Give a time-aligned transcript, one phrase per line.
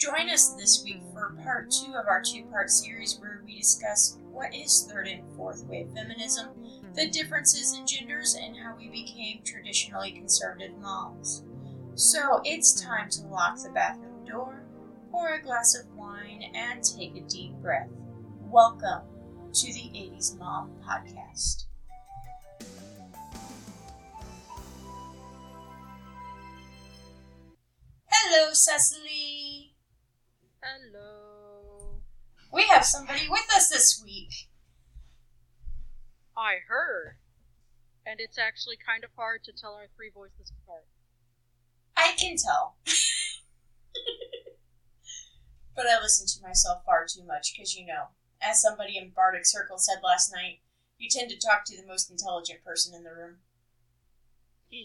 [0.00, 4.16] Join us this week for part two of our two part series where we discuss
[4.32, 6.48] what is third and fourth wave feminism,
[6.94, 11.44] the differences in genders, and how we became traditionally conservative moms.
[11.96, 14.62] So it's time to lock the bathroom door,
[15.10, 17.90] pour a glass of wine, and take a deep breath.
[18.40, 19.02] Welcome
[19.52, 21.64] to the 80s Mom Podcast.
[28.06, 29.29] Hello, Cecily.
[30.80, 32.00] Hello.
[32.52, 34.48] We have somebody with us this week.
[36.36, 37.16] I heard.
[38.06, 40.86] And it's actually kind of hard to tell our three voices apart.
[41.96, 42.76] I can tell.
[45.76, 48.08] but I listen to myself far too much because, you know,
[48.40, 50.60] as somebody in Bardic Circle said last night,
[50.98, 53.36] you tend to talk to the most intelligent person in the room.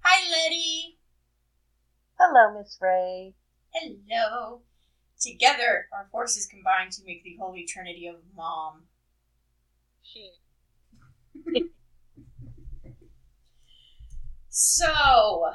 [0.00, 0.98] Hi, Letty.
[2.18, 3.34] Hello, Miss Ray.
[3.74, 4.62] Hello.
[5.20, 8.84] Together, our forces combine to make the holy trinity of mom.
[10.02, 10.30] She
[14.48, 15.50] So,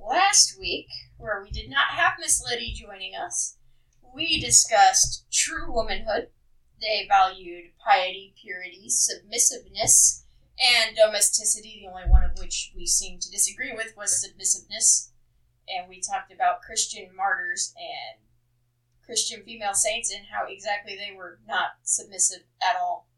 [0.00, 0.86] last week,
[1.18, 3.56] where we did not have Miss Letty joining us,
[4.14, 6.28] we discussed true womanhood.
[6.80, 10.26] They valued piety, purity, submissiveness,
[10.60, 15.10] and domesticity, the only one of which we seemed to disagree with was submissiveness.
[15.68, 18.20] And we talked about Christian martyrs and
[19.04, 23.08] Christian female saints and how exactly they were not submissive at all.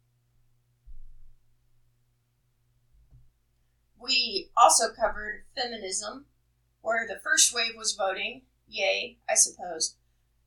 [3.99, 6.27] We also covered feminism,
[6.81, 9.97] where the first wave was voting, yay, I suppose,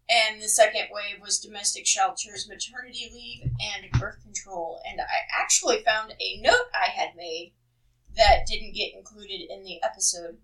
[0.10, 4.82] and the second wave was domestic shelters, maternity leave, and birth control.
[4.90, 5.06] And I
[5.40, 7.54] actually found a note I had made
[8.18, 10.40] that didn't get included in the episode.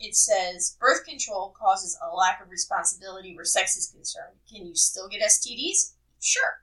[0.00, 4.36] It says birth control causes a lack of responsibility where sex is concerned.
[4.48, 5.94] Can you still get STDs?
[6.20, 6.62] Sure.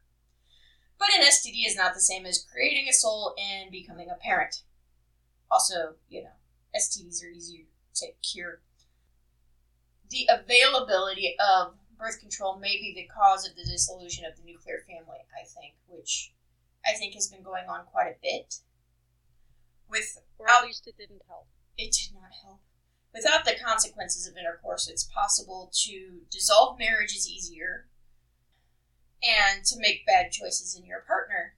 [0.98, 4.62] But an STD is not the same as creating a soul and becoming a parent.
[5.52, 6.30] Also, you know,
[6.76, 8.62] STDs are easier to cure.
[10.10, 14.84] The availability of birth control may be the cause of the dissolution of the nuclear
[14.88, 16.32] family, I think, which
[16.86, 18.56] I think has been going on quite a bit.
[19.90, 21.48] With Or at least it didn't help.
[21.78, 22.60] it did not help.
[23.16, 27.88] Without the consequences of intercourse, it's possible to dissolve marriages easier
[29.24, 31.56] and to make bad choices in your partner.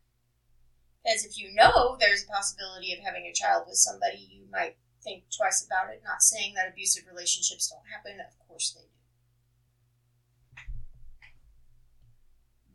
[1.03, 4.77] As if you know there's a possibility of having a child with somebody, you might
[5.03, 6.03] think twice about it.
[6.05, 8.87] Not saying that abusive relationships don't happen, of course they do.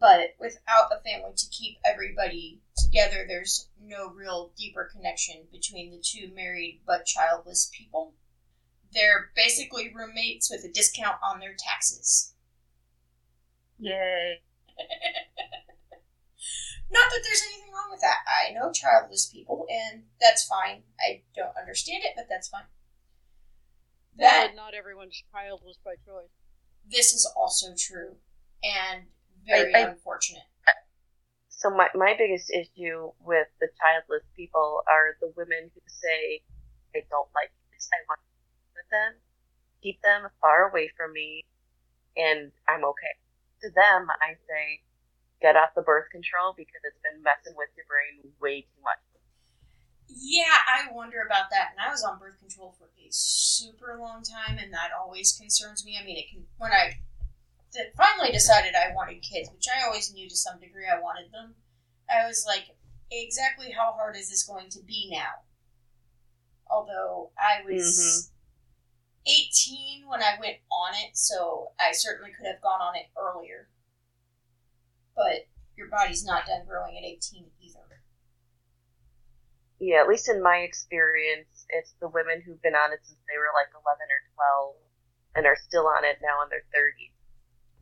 [0.01, 6.03] But without a family to keep everybody together, there's no real deeper connection between the
[6.03, 8.15] two married but childless people.
[8.93, 12.35] They're basically roommates with a discount on their taxes.
[13.79, 14.43] Yay.
[16.91, 18.19] Not that there's anything wrong with that.
[18.29, 20.83] I know childless people, and that's fine.
[21.01, 22.65] I don't understand it, but that's fine.
[24.19, 26.29] That But not everyone's childless by choice.
[26.87, 28.17] this is also true,
[28.63, 29.07] and
[29.47, 30.43] very I- I- unfortunate.
[31.49, 36.43] So my, my biggest issue with the childless people are the women who say,
[36.95, 38.32] I don't like this, I want to be with
[38.93, 39.17] them,
[39.83, 41.43] keep them far away from me,
[42.17, 43.17] and I'm okay.
[43.65, 44.85] To them, I say,
[45.41, 49.01] get off the birth control because it's been messing with your brain way too much.
[50.09, 51.73] Yeah, I wonder about that.
[51.73, 55.85] And I was on birth control for a super long time, and that always concerns
[55.85, 55.99] me.
[56.01, 56.99] I mean, it can when I
[57.97, 61.55] finally decided I wanted kids, which I always knew to some degree I wanted them.
[62.11, 62.77] I was like,
[63.11, 65.45] exactly how hard is this going to be now?
[66.71, 68.32] Although I was mm-hmm.
[69.27, 73.69] 18 when I went on it, so I certainly could have gone on it earlier.
[75.15, 75.47] But
[75.77, 78.03] your body's not done growing at 18 either.
[79.79, 83.39] Yeah, at least in my experience, it's the women who've been on it since they
[83.39, 84.23] were like 11 or
[85.35, 87.15] 12 and are still on it now in their 30s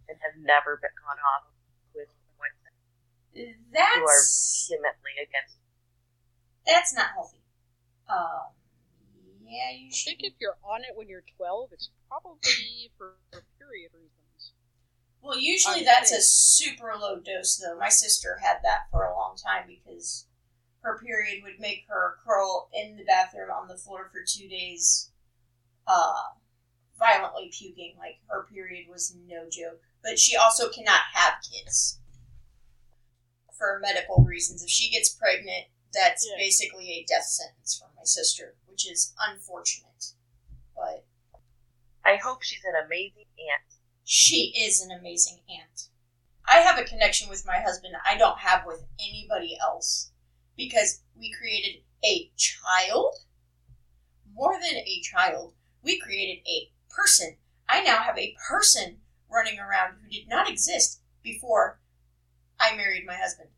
[0.09, 1.53] and have never been gone off
[1.95, 2.09] with
[2.41, 2.73] women
[3.37, 5.61] who are That's vehemently against
[6.67, 7.43] that's not healthy.
[8.09, 8.53] Um,
[9.51, 13.45] yeah, you I think if you're on it when you're 12, it's probably for, for
[13.59, 14.53] period reasons.
[15.23, 17.79] Well, usually that's a super low dose, though.
[17.79, 20.27] My sister had that for a long time because
[20.83, 25.11] her period would make her curl in the bathroom on the floor for two days,
[25.87, 26.23] uh,
[26.99, 27.97] violently puking.
[27.99, 29.81] Like her period was no joke.
[30.03, 31.99] But she also cannot have kids
[33.59, 34.63] for medical reasons.
[34.63, 36.37] If she gets pregnant, that's Yeah.
[36.39, 40.13] basically a death sentence for my sister, which is unfortunate.
[40.77, 41.05] But
[42.05, 43.79] I hope she's an amazing aunt.
[44.05, 45.89] She is an amazing aunt.
[46.49, 50.11] I have a connection with my husband I don't have with anybody else
[50.57, 53.15] because we created a child.
[54.33, 57.37] More than a child, we created a person.
[57.69, 58.99] I now have a person
[59.31, 61.81] running around who did not exist before
[62.59, 63.51] I married my husband.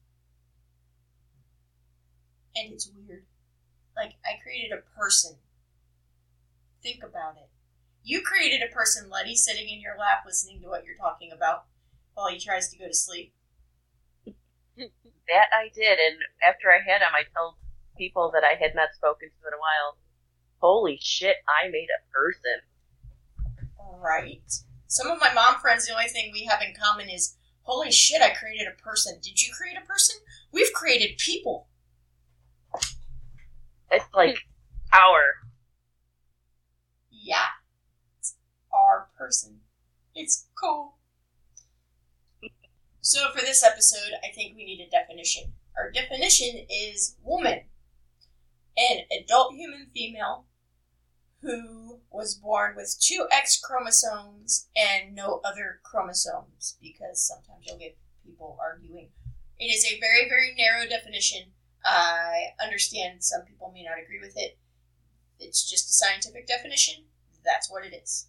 [2.54, 3.24] And it's weird.
[3.96, 5.36] Like, I created a person.
[6.82, 7.48] Think about it.
[8.04, 11.66] You created a person, Letty, sitting in your lap listening to what you're talking about
[12.14, 13.32] while he tries to go to sleep.
[14.76, 17.54] That I did, and after I had him, I told
[17.96, 19.98] people that I had not spoken to in a while,
[20.58, 22.66] holy shit, I made a person.
[24.00, 24.50] Right.
[24.88, 28.20] Some of my mom friends, the only thing we have in common is, holy shit,
[28.20, 29.20] I created a person.
[29.22, 30.16] Did you create a person?
[30.50, 31.68] We've created people.
[33.92, 34.36] It's like
[34.90, 35.34] power.
[37.10, 37.52] Yeah.
[38.18, 38.36] It's
[38.72, 39.60] our person.
[40.14, 40.96] It's cool.
[43.00, 45.52] So, for this episode, I think we need a definition.
[45.76, 47.62] Our definition is woman,
[48.76, 50.46] an adult human female
[51.40, 57.98] who was born with two X chromosomes and no other chromosomes, because sometimes you'll get
[58.24, 59.08] people arguing.
[59.58, 61.52] It is a very, very narrow definition.
[61.84, 64.58] I understand some people may not agree with it.
[65.38, 67.04] It's just a scientific definition.
[67.44, 68.28] That's what it is.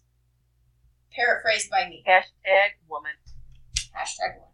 [1.12, 2.02] Paraphrased by me.
[2.06, 3.12] Hashtag woman.
[3.96, 4.48] Hashtag one.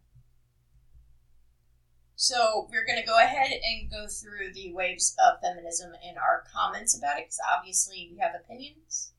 [2.17, 6.45] So we're going to go ahead and go through the waves of feminism and our
[6.55, 9.13] comments about it, because obviously we have opinions.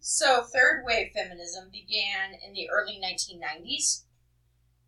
[0.00, 4.04] So third wave feminism began in the early 1990s,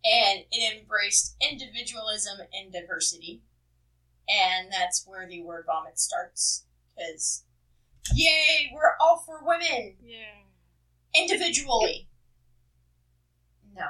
[0.03, 3.43] and it embraced individualism and diversity.
[4.31, 7.43] And that's where the word vomit starts, because
[8.13, 10.43] yay, we're all for women Yeah.
[11.13, 12.07] individually.
[13.73, 13.87] No.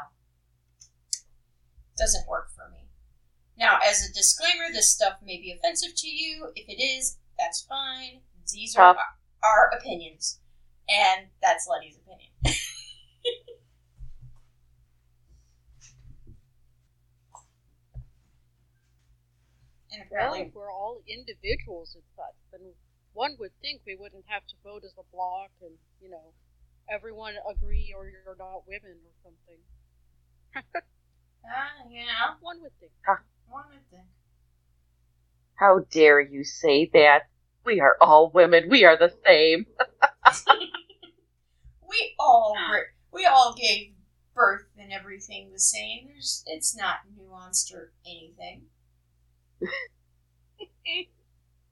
[1.95, 2.89] Doesn't work for me.
[3.55, 6.51] Now, as a disclaimer, this stuff may be offensive to you.
[6.55, 8.21] If it is, that's fine.
[8.51, 9.03] These are Tough.
[9.43, 10.39] our opinions.
[10.89, 12.31] And that's Letty's opinion.
[19.91, 22.73] And Well, apparently, if we're all individuals and such, then
[23.13, 26.33] one would think we wouldn't have to vote as a block and, you know,
[26.89, 29.61] everyone agree or you're not women or something.
[31.45, 32.91] ah, yeah, One would think.
[33.47, 34.07] one would think.
[35.55, 37.23] How dare you say that?
[37.63, 38.69] We are all women.
[38.69, 39.67] We are the same.
[41.88, 43.93] we all were, we all gave
[44.33, 46.07] birth and everything the same.
[46.07, 48.63] There's it's not nuanced or anything.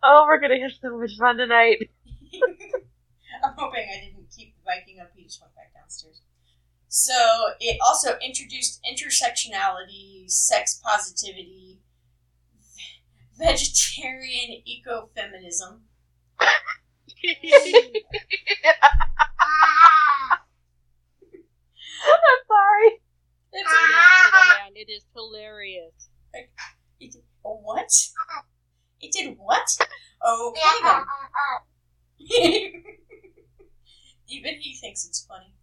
[0.01, 1.77] Oh, we're gonna have so much fun tonight.
[3.44, 5.12] I'm hoping I didn't keep the Viking up.
[5.15, 6.21] He just went back downstairs.
[6.88, 7.13] So
[7.59, 11.80] it also introduced intersectionality, sex positivity,
[13.38, 15.81] vegetarian ecofeminism.
[22.03, 23.01] I'm sorry.
[23.51, 26.09] It's Yes, little man, it is hilarious.
[27.00, 27.92] it did, what?
[29.01, 29.77] It did what?
[30.27, 31.06] Okay then.
[34.27, 35.54] Even he thinks it's funny.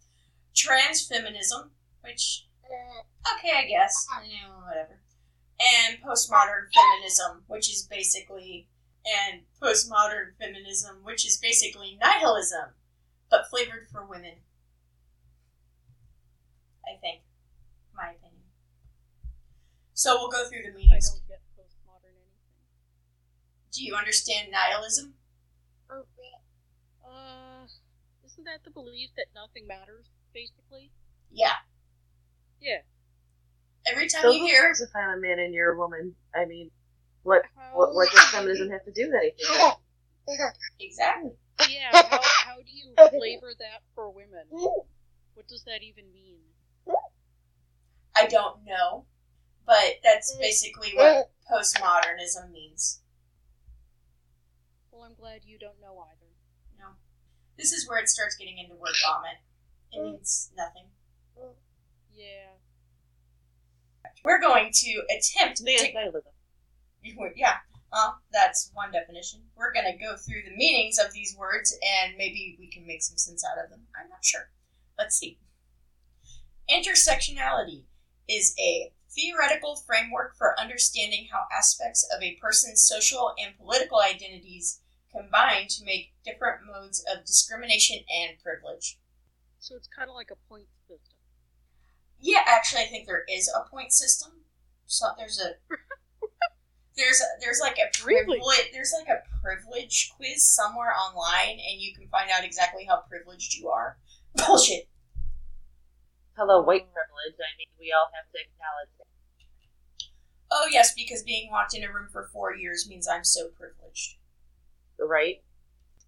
[0.66, 1.70] Transfeminism,
[2.02, 2.46] which
[3.34, 5.00] okay, I guess, you know, whatever.
[5.58, 8.68] And postmodern feminism, which is basically
[9.06, 12.74] and postmodern feminism, which is basically nihilism,
[13.30, 14.42] but flavored for women.
[16.84, 17.22] I think,
[17.94, 18.42] my opinion.
[19.94, 20.90] So we'll go through the meanings.
[20.90, 21.10] I meanings.
[21.10, 22.50] don't get postmodern anything.
[23.72, 25.14] Do you understand nihilism?
[25.90, 27.66] Uh,
[28.24, 30.92] isn't that the belief that nothing matters, basically?
[31.32, 31.56] Yeah.
[32.60, 32.84] Yeah.
[33.86, 36.14] Every time So you hear cares if I'm a man and you're a woman?
[36.34, 36.70] I mean,
[37.22, 39.72] what what, what does feminism have to do with anything?
[40.80, 41.30] exactly,
[41.70, 44.44] Yeah, how, how do you flavor that for women?
[44.50, 46.38] What does that even mean?
[48.16, 49.04] I don't know,
[49.66, 50.40] but that's mm.
[50.40, 53.00] basically what postmodernism means.
[54.90, 56.32] Well, I'm glad you don't know either.
[56.78, 56.86] No,
[57.56, 59.36] this is where it starts getting into word vomit.
[59.96, 60.84] It means nothing.
[62.12, 62.56] Yeah.
[64.24, 66.32] We're going to attempt Man's to nihilism.
[67.36, 67.56] yeah.
[67.92, 69.40] Well, that's one definition.
[69.56, 73.02] We're going to go through the meanings of these words and maybe we can make
[73.02, 73.86] some sense out of them.
[73.98, 74.50] I'm not sure.
[74.98, 75.38] Let's see.
[76.68, 77.84] Intersectionality
[78.28, 84.80] is a theoretical framework for understanding how aspects of a person's social and political identities
[85.10, 88.98] combine to make different modes of discrimination and privilege.
[89.58, 91.18] So it's kind of like a point system.
[92.20, 94.32] Yeah, actually, I think there is a point system.
[94.86, 95.54] So there's a
[96.96, 98.24] there's a, there's like a Really?
[98.38, 103.02] privilege there's like a privilege quiz somewhere online, and you can find out exactly how
[103.08, 103.98] privileged you are.
[104.36, 104.88] Bullshit.
[106.36, 107.36] Hello, white privilege.
[107.40, 109.06] I mean, we all have to acknowledge it.
[110.50, 114.16] Oh yes, because being locked in a room for four years means I'm so privileged.
[115.00, 115.42] right?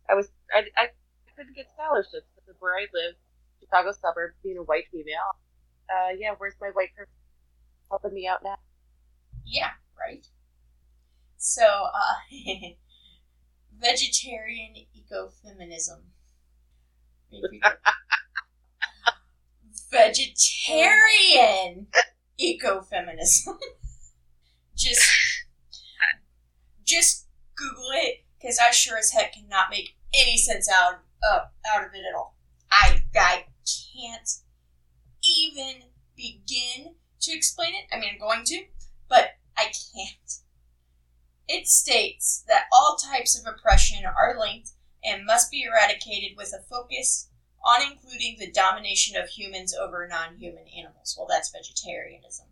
[0.09, 0.89] I was I, I
[1.37, 3.15] couldn't get scholarships because where I live,
[3.61, 5.37] Chicago suburb, being a white female.
[5.91, 7.13] Uh, yeah, where's my white person
[7.91, 8.59] helping me out now?
[9.45, 10.27] Yeah, right.
[11.39, 12.15] So, uh,
[13.81, 16.03] vegetarian ecofeminism.
[19.91, 21.87] Vegetarian
[22.41, 23.57] ecofeminism.
[24.77, 25.11] just,
[26.85, 31.01] just Google it because I sure as heck cannot make any sense out
[31.33, 32.38] of out of it at all.
[32.71, 33.47] I I
[33.95, 34.31] can't
[35.23, 35.83] even
[36.17, 37.95] begin to explain it.
[37.95, 38.65] I mean, I'm going to,
[39.09, 40.33] but I can't.
[41.49, 44.71] It states that all types of oppression are linked
[45.03, 47.31] and must be eradicated with a focus
[47.65, 51.15] on including the domination of humans over non human animals.
[51.19, 52.47] Well, that's vegetarianism.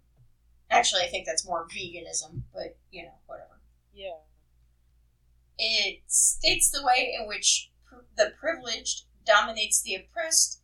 [0.71, 3.61] Actually, I think that's more veganism, but you know, whatever.
[3.95, 4.19] Yeah.
[5.59, 10.61] It states the way in which pr- the privileged dominates the oppressed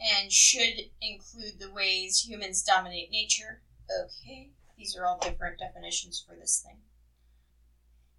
[0.00, 3.62] and should include the ways humans dominate nature.
[4.04, 6.78] Okay, these are all different definitions for this thing.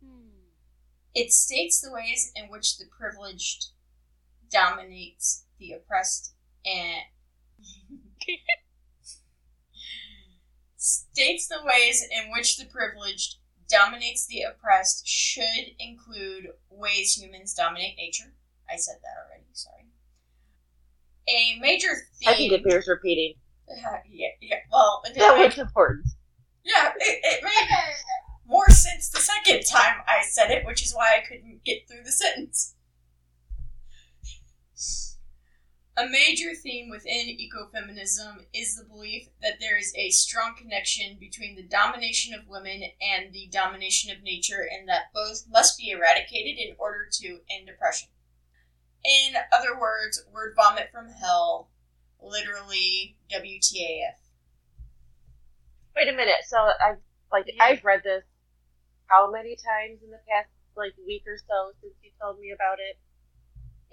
[0.04, 0.30] Hmm.
[1.14, 3.68] It states the ways in which the privileged
[4.50, 6.34] dominates the oppressed
[6.66, 7.02] and
[10.78, 13.38] states the ways in which the privileged
[13.70, 18.34] dominates the oppressed should include ways humans dominate nature.
[18.72, 19.86] I said that already, sorry.
[21.28, 21.90] A major
[22.20, 23.36] theme I think it bears repeating.
[24.10, 26.08] yeah, yeah, well, it That was important.
[26.64, 27.78] Yeah, it, it made
[28.46, 32.04] more sense the second time I said it, which is why I couldn't get through
[32.04, 32.76] the sentence.
[35.96, 41.56] A major theme within ecofeminism is the belief that there is a strong connection between
[41.56, 46.58] the domination of women and the domination of nature, and that both must be eradicated
[46.58, 48.10] in order to end oppression.
[49.06, 51.70] In other words, word vomit from hell,
[52.22, 54.16] literally WTAF.
[55.96, 56.44] Wait a minute.
[56.48, 56.98] So I've
[57.32, 57.64] like Yeah.
[57.64, 58.24] I've read this
[59.08, 62.80] how many times in the past like week or so since you told me about
[62.80, 62.98] it,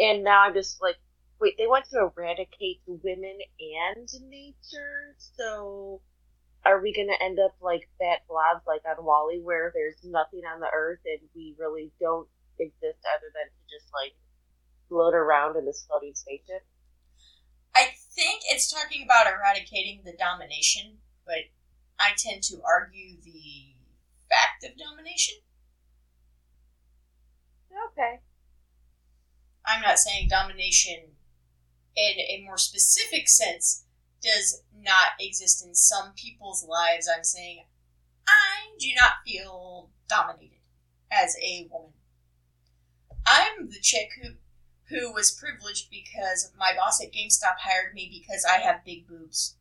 [0.03, 0.97] and now I'm just like,
[1.41, 5.17] wait, they want to eradicate women and nature.
[5.37, 6.01] So
[6.65, 10.61] are we gonna end up like fat blobs like on WALL-E, where there's nothing on
[10.61, 14.15] the earth and we really don't exist other than to just like
[14.91, 16.67] float around in this floating spaceship?
[17.75, 21.49] I think it's talking about eradicating the domination, but
[21.99, 23.77] I tend to argue the
[24.29, 25.37] fact of domination.
[27.93, 28.21] Okay.
[29.65, 30.99] I'm not saying domination
[31.97, 33.85] in a more specific sense
[34.21, 37.09] does not exist in some people's lives.
[37.09, 37.65] I'm saying
[38.27, 40.59] I do not feel dominated
[41.11, 41.93] as a woman.
[43.27, 44.31] I'm the chick who
[44.91, 49.57] who was privileged because my boss at GameStop hired me because I have big boobs.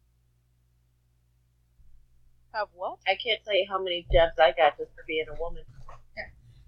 [2.54, 2.98] Have what?
[3.08, 5.64] I can't tell you how many jobs I got just for being a woman.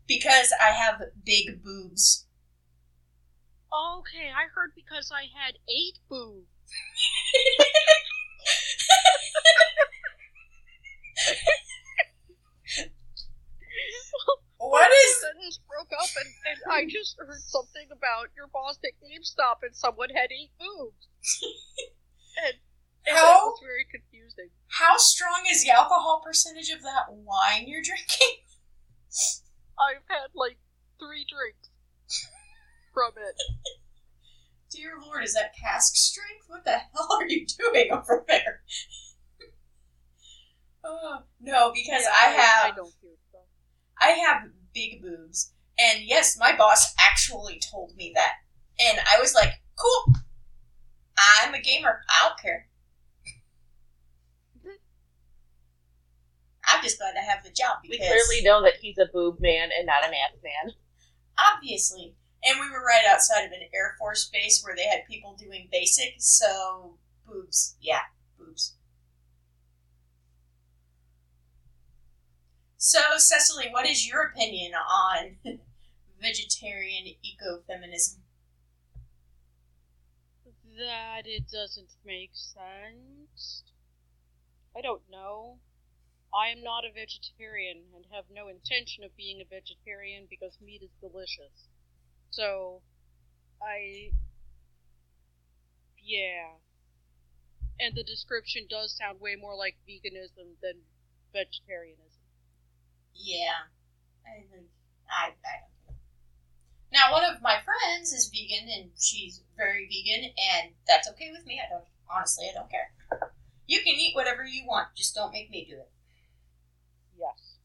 [0.08, 2.28] Because I have big boobs.
[3.74, 6.46] Okay, I heard because I had eight boobs.
[14.72, 18.96] what is sentence broke up, and, and I just heard something about your boss at
[19.04, 21.04] GameStop, and someone had eight boobs.
[22.48, 22.56] and
[23.16, 23.52] How?
[23.52, 24.50] was very confusing.
[24.80, 28.48] how strong is the alcohol percentage of that wine you're drinking?
[29.76, 30.58] I've had like
[31.00, 31.68] three drinks
[32.94, 33.36] from it.
[34.72, 36.46] Dear Lord, is that cask strength?
[36.48, 38.62] What the hell are you doing over there?
[40.86, 43.42] oh, no, because Yeah, I have I don't hear stuff.
[44.00, 48.34] I have big boobs, and yes, my boss actually told me that,
[48.80, 50.16] and I was like, cool.
[51.18, 52.02] I'm a gamer.
[52.10, 52.68] I don't care.
[56.66, 59.70] I'm just glad I have the job We clearly know that he's a boob man
[59.78, 60.74] and not an ass man.
[61.38, 62.16] obviously.
[62.44, 65.68] And we were right outside of an Air Force base where they had people doing
[65.72, 66.98] basic, so
[67.28, 67.76] boobs.
[67.82, 68.02] Yeah,
[68.38, 68.76] boobs.
[72.84, 75.38] So, Cecily, what is your opinion on
[76.20, 78.16] vegetarian ecofeminism?
[80.80, 83.62] that it doesn't make sense.
[84.76, 85.60] I don't know.
[86.34, 90.82] I am not a vegetarian and have no intention of being a vegetarian because meat
[90.82, 91.70] is delicious.
[92.32, 92.82] So,
[93.62, 94.10] I.
[96.00, 96.58] Yeah.
[97.80, 100.82] And the description does sound way more like veganism than
[101.32, 102.11] vegetarianism.
[103.16, 103.70] Yeah.
[104.26, 104.70] I think
[105.10, 106.00] I, I don't know.
[106.94, 111.46] Now, one of my friends is vegan, and she's very vegan, and that's okay with
[111.46, 111.60] me.
[111.60, 112.92] I don't honestly, I don't care.
[113.68, 115.90] You can eat whatever you want, just don't make me do it.
[117.18, 117.56] Yes.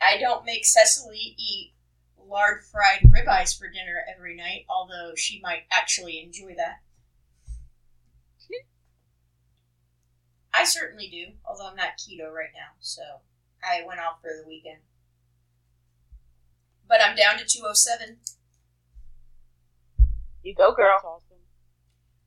[0.00, 1.72] I don't make Cecily eat
[2.18, 6.82] lard fried ribeyes for dinner every night, although she might actually enjoy that.
[10.58, 13.02] I certainly do, although I'm not keto right now, so
[13.62, 14.78] I went off for the weekend.
[16.88, 18.18] But I'm down to 207.
[20.42, 20.94] You go, girl.
[20.94, 21.36] That's awesome.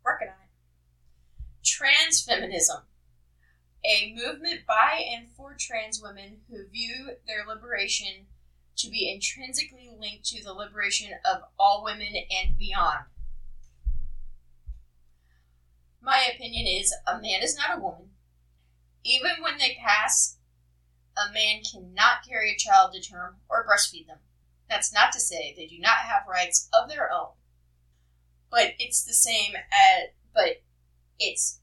[0.06, 1.66] Working on it.
[1.66, 2.84] Trans feminism.
[3.84, 8.28] A movement by and for trans women who view their liberation
[8.78, 13.06] to be intrinsically linked to the liberation of all women and beyond.
[16.02, 18.10] My opinion is a man is not a woman.
[19.04, 20.38] Even when they pass,
[21.18, 24.20] a man cannot carry a child to term or breastfeed them.
[24.70, 27.32] That's not to say they do not have rights of their own.
[28.50, 30.62] But it's the same as, but
[31.20, 31.60] it's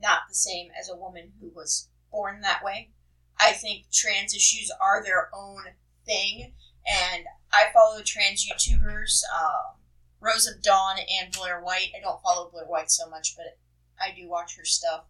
[0.00, 2.90] not the same as a woman who was born that way.
[3.38, 5.62] I think trans issues are their own
[6.04, 6.52] thing,
[6.86, 9.76] and I follow trans YouTubers, um,
[10.20, 11.90] Rose of Dawn and Blair White.
[11.96, 13.58] I don't follow Blair White so much, but
[14.00, 15.04] I do watch her stuff.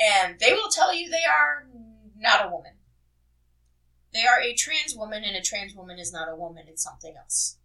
[0.00, 1.66] And they will tell you they are
[2.18, 2.72] not a woman.
[4.12, 7.14] They are a trans woman, and a trans woman is not a woman, it's something
[7.16, 7.58] else.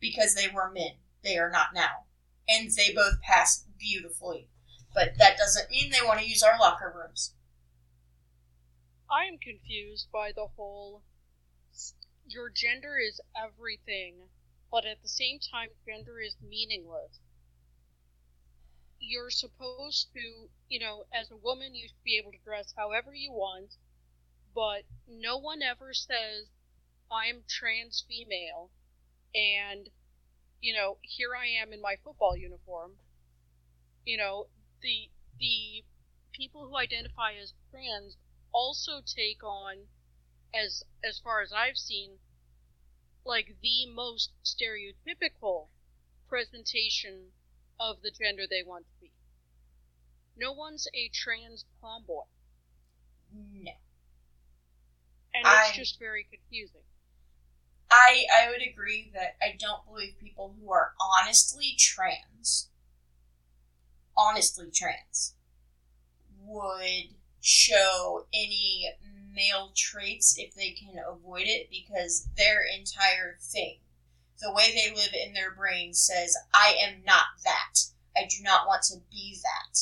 [0.00, 0.92] Because they were men.
[1.22, 2.04] They are not now.
[2.48, 4.48] And they both pass beautifully.
[4.94, 7.34] But that doesn't mean they want to use our locker rooms.
[9.10, 11.02] I am confused by the whole
[12.28, 14.28] your gender is everything,
[14.70, 17.20] but at the same time, gender is meaningless.
[18.98, 23.14] You're supposed to, you know, as a woman, you should be able to dress however
[23.14, 23.76] you want,
[24.54, 26.48] but no one ever says,
[27.10, 28.70] I'm trans female,
[29.34, 29.90] and,
[30.60, 32.92] you know, here I am in my football uniform.
[34.04, 34.48] You know,
[34.82, 35.84] the, the
[36.32, 38.16] people who identify as trans
[38.52, 39.88] also take on
[40.54, 42.18] as as far as I've seen
[43.24, 45.68] like the most stereotypical
[46.28, 47.32] presentation
[47.80, 49.12] of the gender they want to be.
[50.36, 52.24] No one's a trans tomboy.
[53.32, 53.72] No.
[55.34, 56.82] And it's I- just very confusing.
[57.90, 62.68] I I would agree that I don't believe people who are honestly trans,
[64.16, 65.34] honestly trans,
[66.40, 68.92] would show any
[69.32, 73.78] male traits if they can avoid it because their entire thing,
[74.40, 77.80] the way they live in their brain says, I am not that.
[78.16, 79.78] I do not want to be that.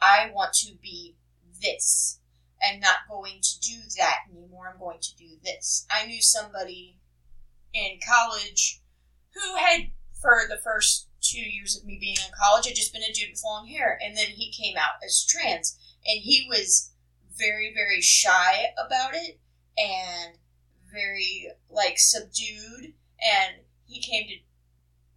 [0.00, 1.16] I want to be
[1.60, 2.18] this.
[2.62, 4.70] I'm not going to do that anymore.
[4.72, 5.86] I'm going to do this.
[5.90, 6.98] I knew somebody
[7.72, 8.80] in college
[9.34, 9.88] who had,
[10.20, 13.30] for the first two years of me being in college, had just been a dude
[13.30, 13.98] with long hair.
[14.04, 15.76] And then he came out as trans.
[16.06, 16.92] And he was
[17.36, 19.40] very, very shy about it
[19.78, 20.36] and
[20.92, 22.94] very, like, subdued.
[23.20, 24.34] And he came to,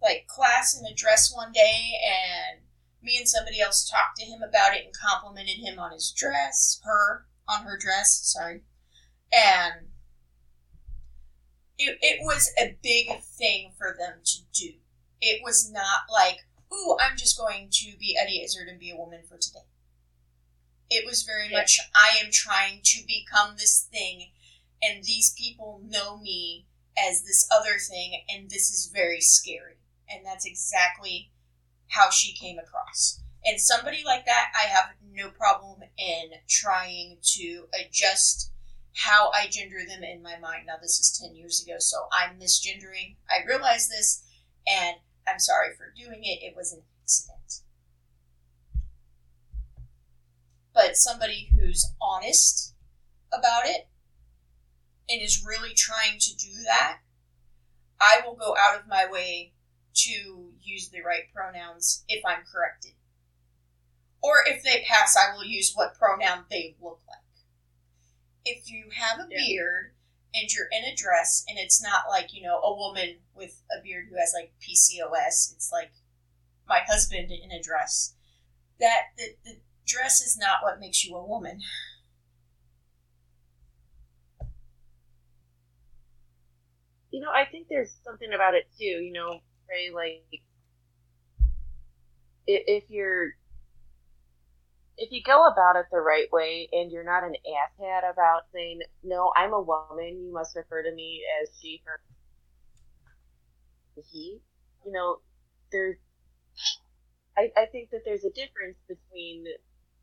[0.02, 2.62] like, class in a dress one day and
[3.02, 6.80] me and somebody else talked to him about it and complimented him on his dress,
[6.84, 8.62] her on her dress, sorry.
[9.32, 9.88] And
[11.78, 14.72] it, it was a big thing for them to do.
[15.20, 16.38] It was not like,
[16.72, 19.60] ooh, I'm just going to be Eddie Izzard and be a woman for today.
[20.90, 21.58] It was very Yeah.
[21.58, 24.30] much, I am trying to become this thing,
[24.82, 26.66] and these people know me
[26.98, 29.76] as this other thing, and this is very scary.
[30.08, 31.30] And that's exactly
[31.88, 33.20] how she came across.
[33.44, 38.50] And somebody like that, I have no problem in trying to adjust
[38.94, 40.64] how I gender them in my mind.
[40.66, 43.16] Now, this is 10 years ago, so I'm misgendering.
[43.30, 44.24] I realize this,
[44.66, 44.96] and
[45.28, 46.42] I'm sorry for doing it.
[46.42, 47.62] It was an accident.
[50.74, 52.74] But somebody who's honest
[53.32, 53.88] about it
[55.08, 56.98] and is really trying to do that,
[58.00, 59.52] I will go out of my way
[59.94, 62.92] to use the right pronouns if I'm corrected.
[64.22, 67.18] Or if they pass, I will use what pronoun they look like.
[68.44, 69.38] If you have a Yeah.
[69.38, 69.94] beard
[70.34, 73.80] and you're in a dress and it's not like, you know, a woman with a
[73.82, 75.92] beard who has like PCOS, it's like
[76.66, 78.14] my husband in a dress.
[78.78, 81.62] That the, the dress is not what makes you a woman.
[87.16, 88.84] You know, I think there's something about it too.
[88.84, 89.40] You know,
[89.94, 90.22] like
[92.46, 93.30] if you're
[94.98, 98.80] if you go about it the right way and you're not an asshat about saying,
[99.02, 102.00] no, I'm a woman, you must refer to me as she, her,
[104.12, 104.40] he,
[104.84, 105.16] you know,
[105.72, 105.96] there's,
[107.36, 109.44] I, I think that there's a difference between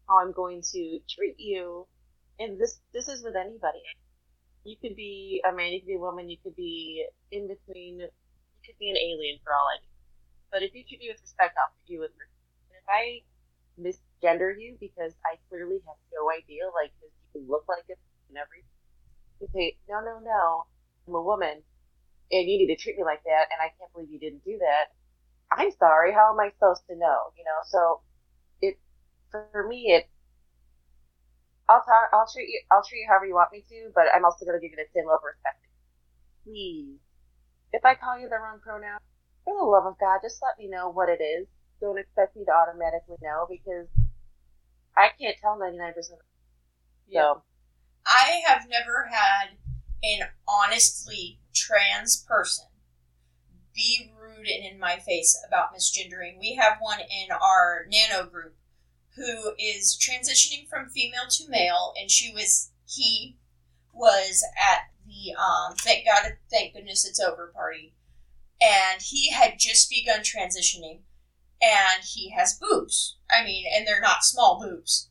[0.08, 1.88] how I'm going to treat you,
[2.40, 3.84] and this, this is with anybody.
[4.64, 8.00] You could be a man, you could be a woman, you could be in between,
[8.00, 9.92] you could be an alien for all I know.
[10.52, 12.48] But if you treat me with respect, I'll treat you with respect.
[12.72, 13.24] And if I
[13.76, 18.00] misgender you because I clearly have no idea, like, because you look like it
[18.30, 18.70] and everything.
[19.42, 20.66] You say, no, no, no,
[21.08, 21.60] I'm a woman,
[22.32, 24.58] and you need to treat me like that, and I can't believe you didn't do
[24.60, 24.96] that.
[25.52, 26.14] I'm sorry.
[26.14, 27.34] How am I supposed to know?
[27.38, 28.02] You know, so
[28.62, 28.80] it
[29.32, 30.10] for me, it.
[31.74, 32.14] I'll talk.
[32.14, 32.62] I'll treat you.
[32.70, 34.78] I'll treat you however you want me to, but I'm also going to give you
[34.78, 35.66] the same level of respect.
[36.46, 37.02] Please,
[37.74, 39.02] if I call you the wrong pronoun,
[39.42, 41.50] for the love of God, just let me know what it is
[41.84, 43.88] don't expect me to automatically know because
[44.96, 45.94] I can't tell 99%.
[47.10, 47.22] Yeah.
[47.22, 47.44] So.
[48.06, 49.58] I have never had
[50.02, 52.66] an honestly trans person
[53.76, 56.40] be rude and in my face about misgendering.
[56.40, 58.56] We have one in our nano group
[59.16, 63.38] who is transitioning from female to male, and she was he
[63.94, 67.94] was at the um thank God thank goodness it's over party,
[68.62, 71.02] and he had just begun transitioning
[71.64, 73.18] and he has boobs.
[73.32, 75.10] I mean, and they're not small boobs.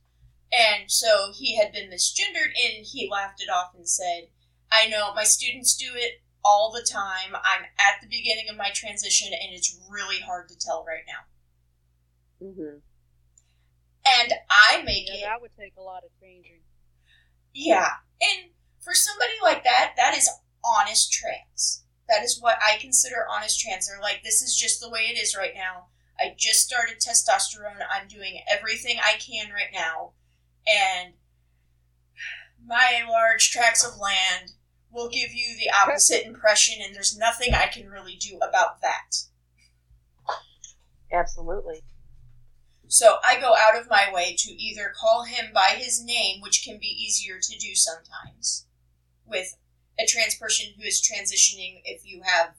[0.52, 4.28] And so he had been misgendered and he laughed it off and said,
[4.70, 7.34] I know my students do it all the time.
[7.34, 12.48] I'm at the beginning of my transition and it's really hard to tell right now.
[12.48, 12.78] Mm-hmm.
[14.06, 15.20] And I make yeah, it.
[15.24, 16.60] That would take a lot of changing.
[17.54, 17.88] Yeah.
[18.20, 20.28] And for somebody like that, that is
[20.64, 21.84] honest trans.
[22.08, 23.88] That is what I consider honest trans.
[23.88, 25.86] They're like, this is just the way it is right now.
[26.18, 27.84] I just started testosterone.
[27.90, 30.12] I'm doing everything I can right now.
[30.66, 31.14] And
[32.64, 34.52] my large tracts of land
[34.90, 39.16] will give you the opposite impression, and there's nothing I can really do about that.
[41.10, 41.82] Absolutely.
[42.92, 46.62] So I go out of my way to either call him by his name, which
[46.62, 48.66] can be easier to do sometimes
[49.24, 49.56] with
[49.98, 52.54] a trans person who is transitioning if you have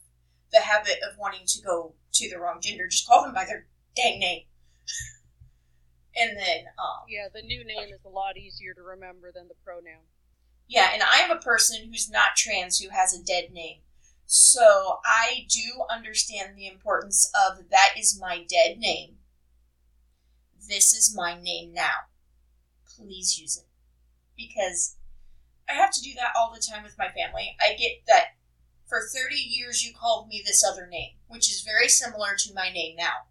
[0.51, 2.87] the habit of wanting to go to the wrong gender.
[2.87, 4.45] Just call them by their dang name.
[6.15, 9.55] and then, um, yeah, the new name is a lot easier to remember than the
[9.63, 10.01] pronoun.
[10.67, 13.81] Yeah, and I am a person who's not trans who has a dead name.
[14.25, 19.17] So I do understand the importance of that is my dead name.
[20.67, 22.07] This is my name now.
[22.97, 23.67] Please use it.
[24.37, 24.95] Because
[25.69, 27.55] I have to do that all the time with my family.
[27.61, 28.35] I get that
[28.87, 32.69] for 30 years, you called me this other name, which is very similar to my
[32.71, 33.25] name now.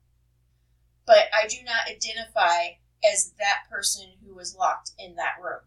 [1.07, 5.61] But I do not identify as that person who was locked in that room.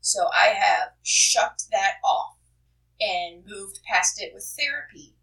[0.00, 2.36] So I have shucked that off
[3.00, 5.15] and moved past it with therapy.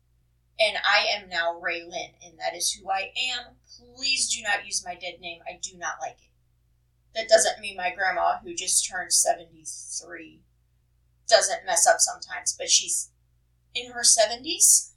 [0.60, 3.56] And I am now Ray Lynn, and that is who I am.
[3.96, 5.40] Please do not use my dead name.
[5.48, 6.30] I do not like it.
[7.16, 10.42] That doesn't mean my grandma, who just turned 73,
[11.28, 13.12] doesn't mess up sometimes, but she's
[13.76, 14.92] in her 70s.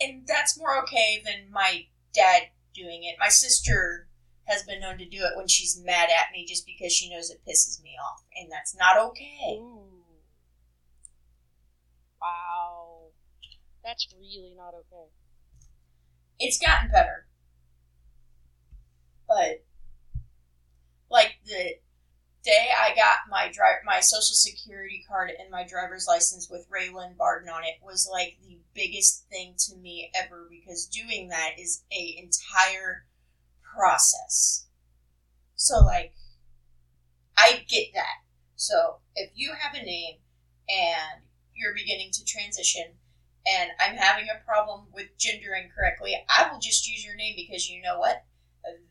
[0.00, 3.16] And that's more okay than my dad doing it.
[3.18, 4.08] My sister
[4.44, 7.30] has been known to do it when she's mad at me just because she knows
[7.30, 8.22] it pisses me off.
[8.40, 9.58] And that's not okay.
[9.58, 9.82] Ooh.
[12.20, 12.57] Wow.
[13.88, 15.08] That's really not okay.
[16.40, 17.28] It's gotten better.
[19.28, 19.62] But,
[21.10, 21.76] like, the
[22.44, 27.16] day I got my dri- my social security card and my driver's license with Raylan
[27.16, 31.84] Barton on it was like the biggest thing to me ever because doing that is
[31.92, 33.06] a entire
[33.62, 34.66] process.
[35.56, 36.14] So like
[37.36, 38.22] I get that.
[38.56, 40.18] So if you have a name
[40.68, 41.22] and
[41.54, 42.97] you're beginning to transition
[43.56, 47.68] and I'm having a problem with gendering correctly, I will just use your name because
[47.68, 48.24] you know what?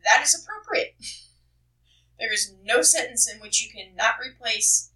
[0.03, 0.95] That is appropriate.
[2.19, 4.91] There is no sentence in which you cannot replace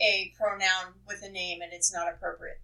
[0.00, 2.60] a pronoun with a name and it's not appropriate.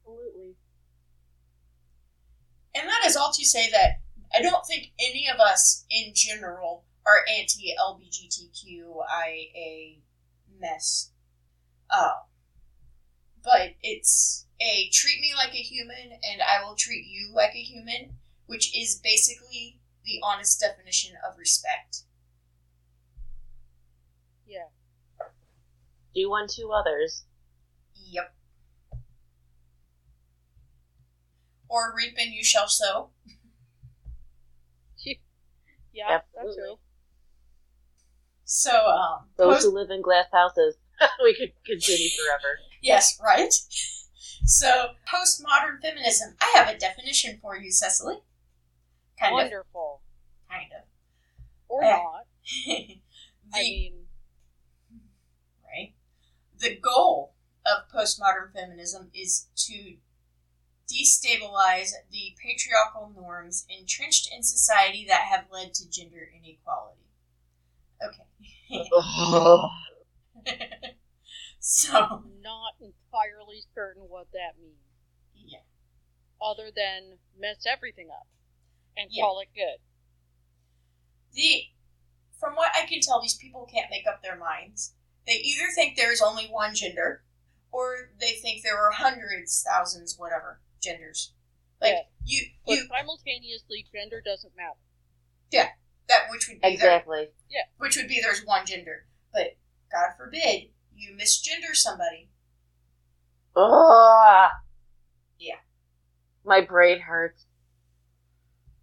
[0.00, 0.56] Absolutely.
[2.74, 4.00] And that is all to say that
[4.34, 8.38] I don't think any of us in general are anti LGBTQIA
[10.58, 11.10] mess.
[11.90, 12.12] Uh,
[13.48, 17.62] but it's a treat me like a human and I will treat you like a
[17.62, 22.02] human, which is basically the honest definition of respect.
[24.46, 24.68] Yeah.
[26.14, 27.24] Do unto others.
[27.94, 28.34] Yep.
[31.70, 33.10] Or reap and you shall sow.
[35.90, 36.62] Yeah, that's Absolutely.
[36.62, 36.78] true.
[38.44, 40.76] So, um, Those post- who live in glass houses.
[41.22, 42.58] we could continue forever.
[42.82, 43.52] Yes, right?
[44.44, 46.36] So, postmodern feminism.
[46.40, 48.16] I have a definition for you, Cecily.
[49.18, 50.00] Kind of Wonderful.
[50.48, 50.50] of.
[50.50, 50.84] Kind of.
[51.68, 51.90] Or Eh.
[51.90, 52.26] not.
[52.66, 53.00] the,
[53.54, 53.94] I mean,
[55.64, 55.92] right?
[56.58, 57.34] The goal
[57.66, 59.96] of postmodern feminism is to
[60.90, 67.02] destabilize the patriarchal norms entrenched in society that have led to gender inequality.
[68.02, 68.24] Okay.
[71.58, 71.62] Ugh.
[71.64, 74.78] so, not entirely certain what that means,
[75.34, 75.58] yeah.
[76.40, 78.26] other than mess everything up
[78.96, 79.22] and Yeah.
[79.22, 79.78] call it good.
[81.32, 81.64] The
[82.38, 84.94] from what I can tell, these people can't make up their minds.
[85.26, 87.24] They either think there is only one gender,
[87.72, 91.32] or they think there are hundreds, thousands, whatever genders.
[91.80, 92.02] Like Yeah.
[92.24, 94.78] you, But you simultaneously, gender doesn't matter.
[95.50, 95.70] Yeah,
[96.08, 97.28] that which would be there, Exactly.
[97.78, 99.06] which would be there's one gender.
[99.32, 99.56] But
[99.90, 102.28] God forbid you misgender somebody.
[103.56, 104.50] Ugh.
[105.38, 105.60] Yeah.
[106.44, 107.46] My brain hurts.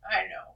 [0.09, 0.55] I know.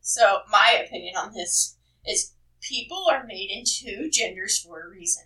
[0.00, 5.24] So my opinion on this is people are made in two genders for a reason.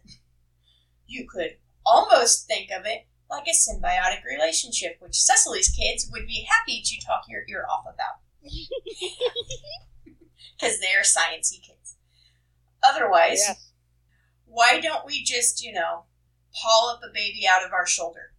[1.06, 6.46] You could almost think of it like a symbiotic relationship, which Cecily's kids would be
[6.48, 8.20] happy to talk your ear off about.
[10.56, 11.96] Because they're sciencey kids.
[12.82, 13.72] Otherwise, Yes.
[14.54, 16.04] Why don't we just, you know,
[16.88, 18.32] up a baby out of our shoulder?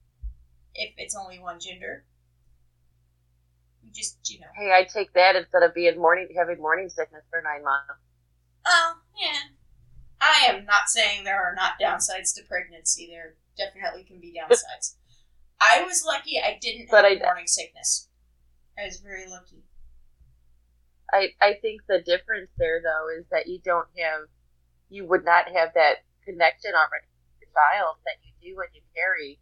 [0.73, 2.06] If it's only one gender.
[3.84, 4.47] We just, you know.
[4.56, 8.01] Hey, I'd take that instead of being morning having morning sickness for nine months.
[8.65, 9.39] Oh, yeah.
[10.21, 13.10] I am not saying there are not downsides to pregnancy.
[13.12, 14.95] There definitely can be downsides.
[15.62, 18.10] I was lucky I didn't But have I- morning sickness.
[18.78, 19.63] I was very lucky.
[21.13, 24.21] I I think the difference there though is that you don't have
[24.89, 27.07] you would not have that connection already
[27.39, 29.39] with the child that you do when you carry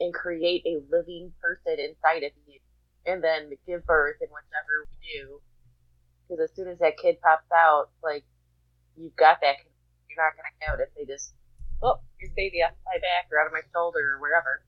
[0.00, 2.58] and create a living person inside of you
[3.06, 5.42] and then give birth and whatever we do.
[6.26, 8.24] Because as soon as that kid pops out, like
[8.96, 9.56] you've got that
[10.08, 11.34] you're not gonna have it if they just
[11.82, 14.62] oh, here's baby off my back or out of my shoulder or wherever.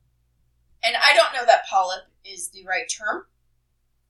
[0.83, 3.25] And I don't know that polyp is the right term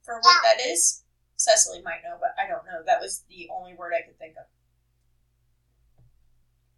[0.04, 0.42] for what ah.
[0.44, 1.04] that is.
[1.38, 2.80] Cecily might know, but I don't know.
[2.86, 4.48] That was the only word I could think of.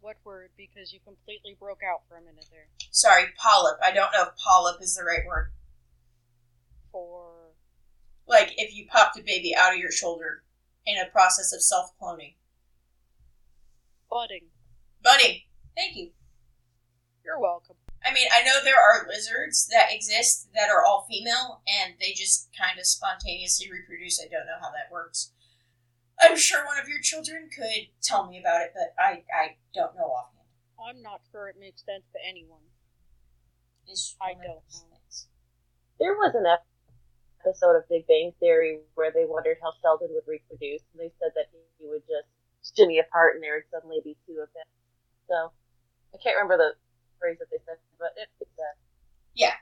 [0.00, 0.50] What word?
[0.56, 2.68] Because you completely broke out for a minute there.
[2.90, 3.78] Sorry, polyp.
[3.82, 5.50] I don't know if polyp is the right word.
[6.92, 7.52] For
[8.26, 10.42] Like if you popped a baby out of your shoulder
[10.86, 12.34] in a process of self cloning.
[14.10, 14.46] budding.
[15.02, 15.42] Budding.
[15.76, 16.10] Thank you.
[17.24, 17.76] You're welcome.
[18.04, 22.12] I mean, I know there are lizards that exist that are all female and they
[22.12, 24.20] just kind of spontaneously reproduce.
[24.20, 25.32] I don't know how that works.
[26.20, 29.94] I'm sure one of your children could tell me about it, but I, I don't
[29.94, 30.46] know offhand.
[30.78, 32.62] I'm not sure it makes sense to anyone.
[33.86, 35.26] It's I don't those
[35.98, 40.82] There was an episode of Big Bang Theory where they wondered how Sheldon would reproduce,
[40.92, 41.46] and they said that
[41.78, 42.28] he would just
[42.76, 44.66] shimmy apart and there would suddenly be two of him.
[45.28, 45.52] So,
[46.12, 46.74] I can't remember the
[47.18, 48.76] phrase that they said, but it, it's that.
[49.34, 49.54] Yeah.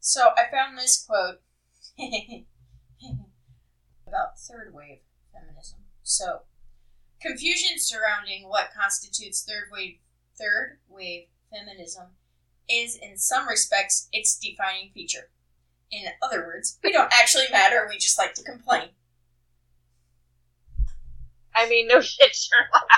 [0.00, 1.40] So I found this quote
[4.06, 5.00] about third wave
[5.34, 5.80] feminism.
[6.02, 6.42] So
[7.20, 9.98] confusion surrounding what constitutes third wave
[10.38, 12.08] third wave feminism
[12.68, 15.30] is in some respects its defining feature.
[15.90, 18.88] In other words, we don't actually matter, we just like to complain.
[21.54, 22.88] I mean, no shit, Sherlock.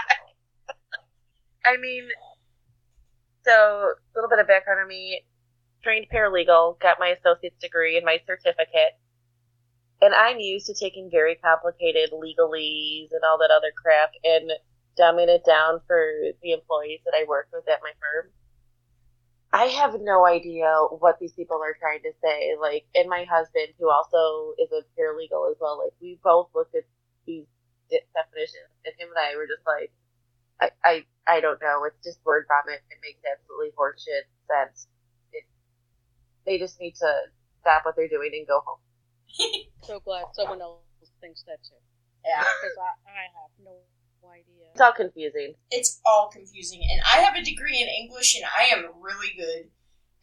[1.65, 2.09] I mean,
[3.45, 5.23] so a little bit of background on me.
[5.83, 8.99] Trained paralegal, got my associate's degree and my certificate,
[10.03, 14.51] and I'm used to taking very complicated legalese and all that other crap and
[14.99, 18.31] dumbing it down for the employees that I work with at my firm.
[19.53, 22.57] I have no idea what these people are trying to say.
[22.61, 26.75] Like, and my husband, who also is a paralegal as well, like, we both looked
[26.75, 26.85] at
[27.27, 27.47] these
[27.91, 29.93] definitions, and him and I were just like,
[30.61, 31.85] I, I, I don't know.
[31.85, 32.81] It's just word vomit.
[32.91, 34.89] It makes absolutely horseshit sense.
[35.33, 35.45] It,
[36.45, 37.13] they just need to
[37.61, 38.79] stop what they're doing and go home.
[39.83, 40.83] So glad someone else
[41.21, 41.79] thinks that too.
[42.25, 42.41] Yeah.
[42.41, 43.79] Because I, I have no
[44.29, 44.67] idea.
[44.73, 45.55] It's all confusing.
[45.71, 46.81] It's all confusing.
[46.91, 49.71] And I have a degree in English and I am really good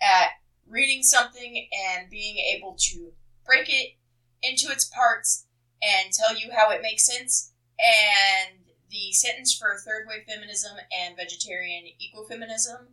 [0.02, 0.32] at
[0.68, 3.14] reading something and being able to
[3.46, 3.96] break it
[4.42, 5.48] into its parts
[5.82, 7.54] and tell you how it makes sense.
[7.80, 12.88] And the sentence for third wave feminism and vegetarian ecofeminism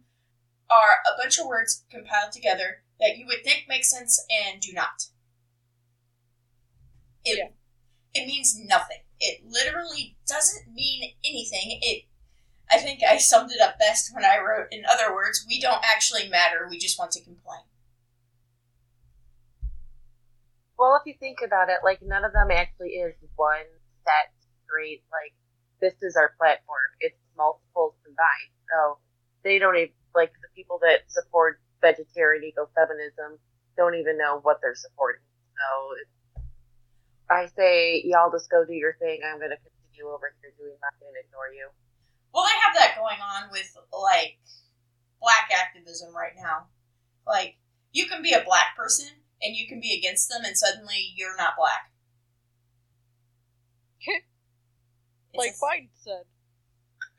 [0.71, 4.73] are a bunch of words compiled together that you would think make sense and do
[4.73, 5.07] not.
[7.25, 7.51] It, Yeah.
[8.23, 9.03] it means nothing.
[9.21, 11.79] It literally doesn't mean anything.
[11.83, 12.05] It
[12.71, 15.83] I think I summed it up best when I wrote, in other words, we don't
[15.85, 17.63] actually matter, we just want to complain.
[20.79, 23.67] Well, if you think about it, like none of them actually is one
[24.05, 24.33] set
[24.65, 25.03] straight.
[25.13, 25.35] Like
[25.81, 26.89] this is our platform.
[27.01, 28.55] It's multiples combined.
[28.71, 28.99] So
[29.45, 33.37] they don't even like the people that support vegetarian ecofeminism
[33.77, 35.23] don't even know what they're supporting.
[35.53, 35.67] So
[36.01, 36.17] it's,
[37.31, 39.21] I say y'all just go do your thing.
[39.23, 41.71] I'm going to continue over here doing nothing and ignore you.
[42.35, 44.39] Well, I have that going on with, like,
[45.23, 46.67] black activism right now.
[47.27, 47.57] Like,
[47.93, 49.07] you can be a black person
[49.43, 51.93] and you can be against them, and suddenly you're not black.
[55.33, 56.27] Like Biden said.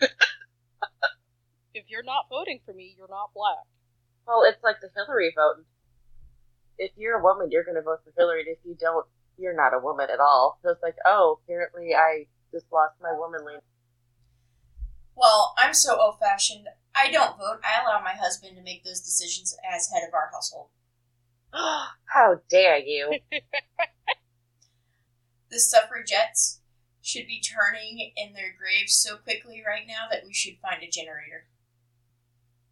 [1.73, 3.63] if you're not voting for me, you're not black.
[4.27, 5.63] Well, it's like the Hillary vote.
[6.77, 8.41] If you're a woman, you're going to vote for Hillary.
[8.41, 9.05] And if you don't,
[9.41, 10.59] you're not a woman at all.
[10.63, 13.55] So it's like, oh, apparently I just lost my womanly.
[15.15, 16.67] Well, I'm so old fashioned.
[16.95, 17.59] I don't vote.
[17.63, 20.67] I allow my husband to make those decisions as head of our household.
[21.53, 23.19] How dare you?
[25.51, 26.61] The suffragettes
[27.01, 30.87] should be turning in their graves so quickly right now that we should find a
[30.87, 31.45] generator.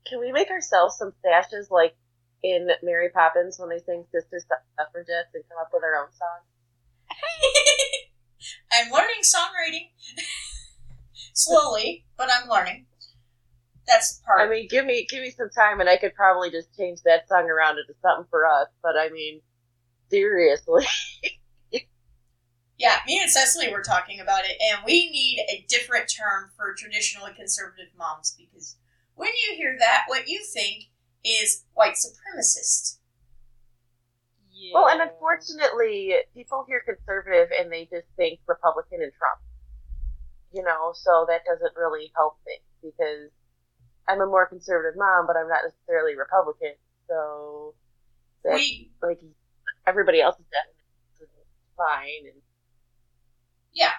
[0.07, 1.95] Can we make ourselves some stashes like
[2.41, 6.39] in Mary Poppins when they sing Sister Suffragettes and come up with our own song?
[8.71, 9.89] I'm learning songwriting.
[11.33, 12.85] Slowly, but I'm learning.
[13.87, 16.75] That's part I mean, give me give me some time and I could probably just
[16.77, 18.67] change that song around into something for us.
[18.83, 19.41] But I mean,
[20.11, 20.85] seriously,
[22.79, 26.73] Yeah, me and Cecily were talking about it, and we need a different term for
[26.73, 28.77] traditionally conservative moms because
[29.15, 30.85] when you hear that, what you think
[31.25, 32.98] is white supremacist.
[34.59, 34.71] Yeah.
[34.73, 39.39] well, and unfortunately, people hear conservative and they just think Republican and Trump.
[40.51, 43.31] You know, so that doesn't really help things because
[44.07, 46.73] I'm a more conservative mom, but I'm not necessarily Republican.
[47.07, 47.75] So
[48.43, 49.19] We, like
[49.87, 50.45] everybody else is
[51.77, 52.27] fine.
[52.27, 52.41] And
[53.73, 53.93] yeah,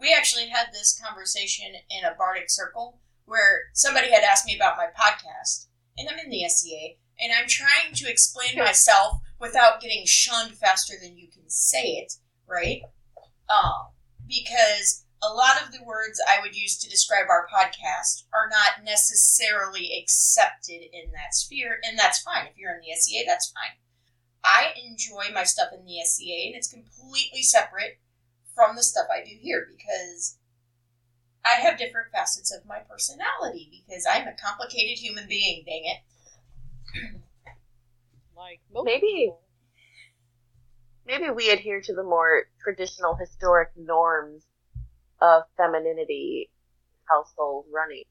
[0.00, 4.76] we actually had this conversation in a Bardic circle where somebody had asked me about
[4.76, 10.04] my podcast, and I'm in the SCA, and I'm trying to explain myself without getting
[10.06, 12.12] shunned faster than you can say it,
[12.46, 12.82] right?
[13.48, 13.88] Um,
[14.28, 18.84] because a lot of the words I would use to describe our podcast are not
[18.84, 22.46] necessarily accepted in that sphere, and that's fine.
[22.46, 23.76] If you're in the SCA, that's fine.
[24.42, 27.98] I enjoy my stuff in the SCA, and it's completely separate
[28.54, 30.38] from the stuff I do here because
[31.44, 35.98] I have different facets of my personality because I'm a complicated human being, dang it.
[38.40, 39.42] Like most Maybe- people.
[41.06, 44.44] maybe we adhere to the more traditional historic norms
[45.20, 46.50] of femininity
[47.08, 48.04] household running.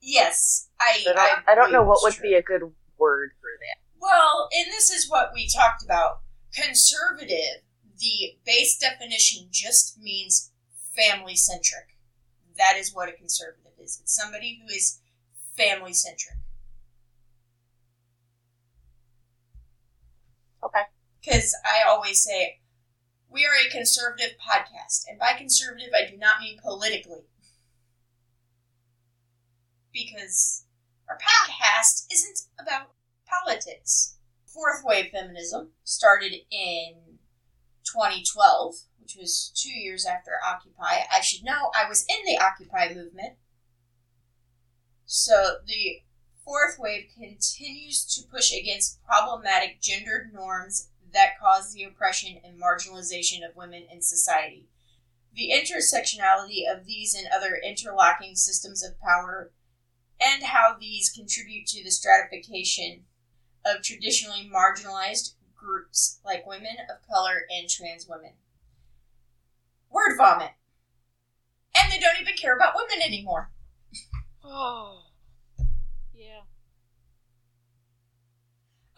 [0.00, 1.02] Yes, I.
[1.04, 2.30] But I, I don't know what would true.
[2.30, 2.62] be a good
[2.98, 3.78] word for that.
[4.00, 6.20] Well, and this is what we talked about.
[6.54, 7.62] Conservative,
[7.98, 10.52] the base definition just means
[10.94, 11.88] family centric.
[12.56, 13.98] That is what a conservative is.
[14.00, 15.00] It's somebody who is
[15.56, 16.36] family centric.
[20.66, 20.82] Okay.
[21.20, 22.60] Because I always say,
[23.28, 25.04] we are a conservative podcast.
[25.08, 27.22] And by conservative, I do not mean politically.
[29.92, 30.64] Because
[31.08, 32.90] our podcast isn't about
[33.26, 34.16] politics.
[34.46, 37.18] Fourth wave feminism started in
[37.84, 41.04] 2012, which was two years after Occupy.
[41.12, 43.34] I should know I was in the Occupy movement.
[45.04, 46.02] So the
[46.46, 53.46] fourth wave continues to push against problematic gendered norms that cause the oppression and marginalization
[53.46, 54.68] of women in society.
[55.34, 59.50] The intersectionality of these and other interlocking systems of power
[60.20, 63.02] and how these contribute to the stratification
[63.66, 68.32] of traditionally marginalized groups like women of color and trans women.
[69.90, 70.52] Word vomit.
[71.76, 73.50] And they don't even care about women anymore.
[74.44, 75.05] Oh.
[76.16, 76.40] Yeah.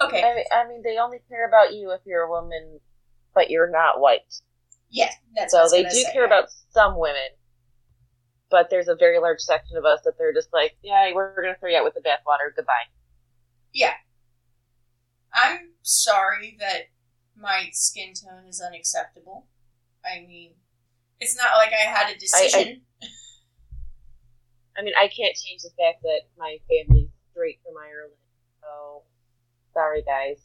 [0.01, 2.79] Okay, I mean, I mean, they only care about you if you're a woman,
[3.35, 4.33] but you're not white.
[4.91, 6.13] yeah, that's So was they do say.
[6.13, 7.31] care about some women,
[8.51, 11.57] but there's a very large section of us that they're just like, yeah, we're gonna
[11.59, 12.55] throw you out with the bathwater.
[12.55, 12.87] Goodbye.
[13.73, 13.95] Yeah.
[15.35, 16.83] I'm sorry that
[17.37, 19.47] my skin tone is unacceptable.
[20.05, 20.53] I mean,
[21.21, 22.83] it's not like I had a decision.
[24.77, 26.98] I mean, I can't change the fact that my family's
[27.39, 28.19] straight from Ireland.
[28.61, 29.03] So,
[29.73, 30.43] sorry, guys.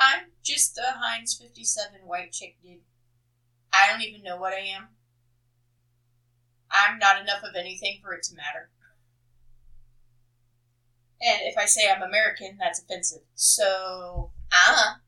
[0.00, 2.80] I'm just a Heinz 57 white chick, dude.
[3.74, 4.88] I don't even know what I am.
[6.70, 8.70] I'm not enough of anything for it to matter.
[11.20, 13.22] And if I say I'm American, that's offensive.
[13.34, 15.00] So, ah.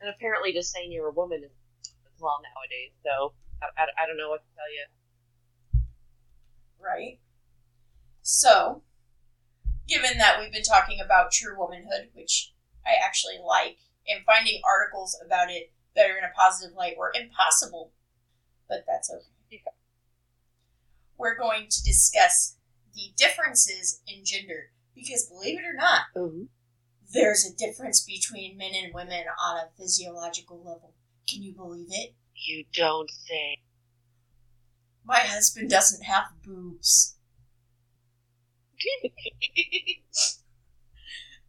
[0.00, 1.50] And apparently, just saying you're a woman is
[2.06, 2.92] as well nowadays.
[3.04, 4.86] So, I, I, I don't know what to tell you.
[6.88, 7.18] Right?
[8.22, 8.82] So,
[9.86, 12.52] given that we've been talking about true womanhood, which
[12.86, 13.78] I actually like,
[14.08, 17.92] and finding articles about it that are in a positive light were impossible,
[18.68, 19.24] but that's okay.
[19.50, 19.58] Yeah.
[21.18, 22.56] We're going to discuss
[22.94, 26.48] the differences in gender because, believe it or not, Ooh.
[27.12, 30.94] there's a difference between men and women on a physiological level.
[31.28, 32.14] Can you believe it?
[32.34, 33.58] You don't say.
[35.08, 37.16] My husband doesn't have boobs.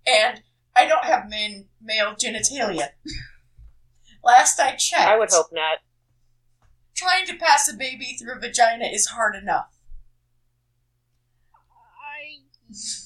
[0.07, 0.41] and
[0.74, 2.91] I don't have men male genitalia.
[4.24, 5.80] Last I checked, I would hope not.
[6.95, 9.76] trying to pass a baby through a vagina is hard enough.
[11.53, 12.43] I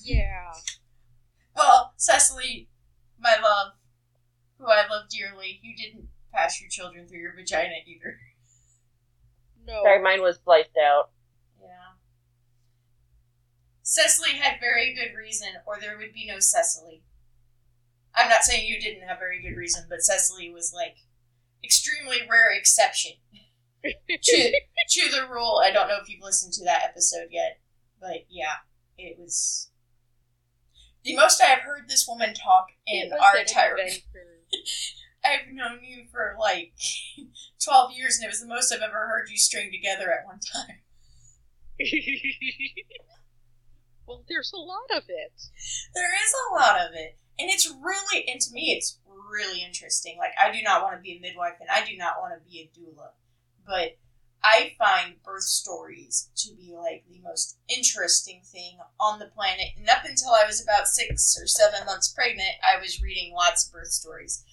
[0.04, 0.51] yeah.
[1.56, 2.70] Well, Cecily,
[3.20, 3.74] my love,
[4.60, 8.20] who I love dearly, you didn't pass your children through your vagina either.
[9.66, 9.82] No.
[9.84, 11.11] Sorry, mine was spliced out.
[11.61, 11.97] Yeah.
[13.82, 17.03] Cecily had very good reason, or there would be no Cecily.
[18.16, 20.97] I'm not saying you didn't have very good reason, but Cecily was like
[21.64, 23.14] extremely rare exception
[23.84, 24.51] to
[24.89, 25.61] to the rule.
[25.64, 27.59] I don't know if you've listened to that episode yet,
[27.99, 28.57] but yeah,
[28.97, 29.70] it was
[31.03, 33.78] the most I have heard this woman talk in our entire.
[35.26, 36.74] I've known you for like
[37.63, 40.39] twelve years, and it was the most I've ever heard you string together at one
[40.39, 40.80] time.
[44.07, 45.34] well, there's a lot of it.
[45.93, 47.17] There is a lot of it.
[47.39, 50.17] And it's really, and to me, it's really interesting.
[50.17, 52.49] Like, I do not want to be a midwife and I do not want to
[52.49, 53.09] be a doula.
[53.65, 53.97] But
[54.43, 59.67] I find birth stories to be like the most interesting thing on the planet.
[59.78, 63.65] And up until I was about six or seven months pregnant, I was reading lots
[63.65, 64.43] of birth stories.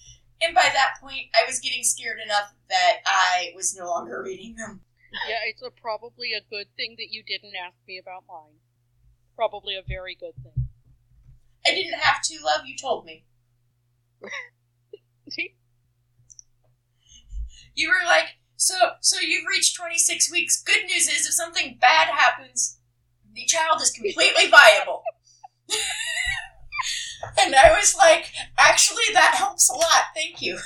[0.41, 4.55] And by that point, I was getting scared enough that I was no longer reading
[4.55, 4.81] them.
[5.27, 8.59] Yeah, it's a, probably a good thing that you didn't ask me about mine.
[9.35, 10.67] Probably a very good thing.
[11.65, 13.25] I didn't have to, love, you told me.
[17.73, 20.61] You were like, so so you've reached 26 weeks.
[20.61, 22.77] Good news is if something bad happens,
[23.33, 25.03] the child is completely viable.
[27.39, 30.05] and I was like, actually that helps a lot.
[30.15, 30.59] Thank you.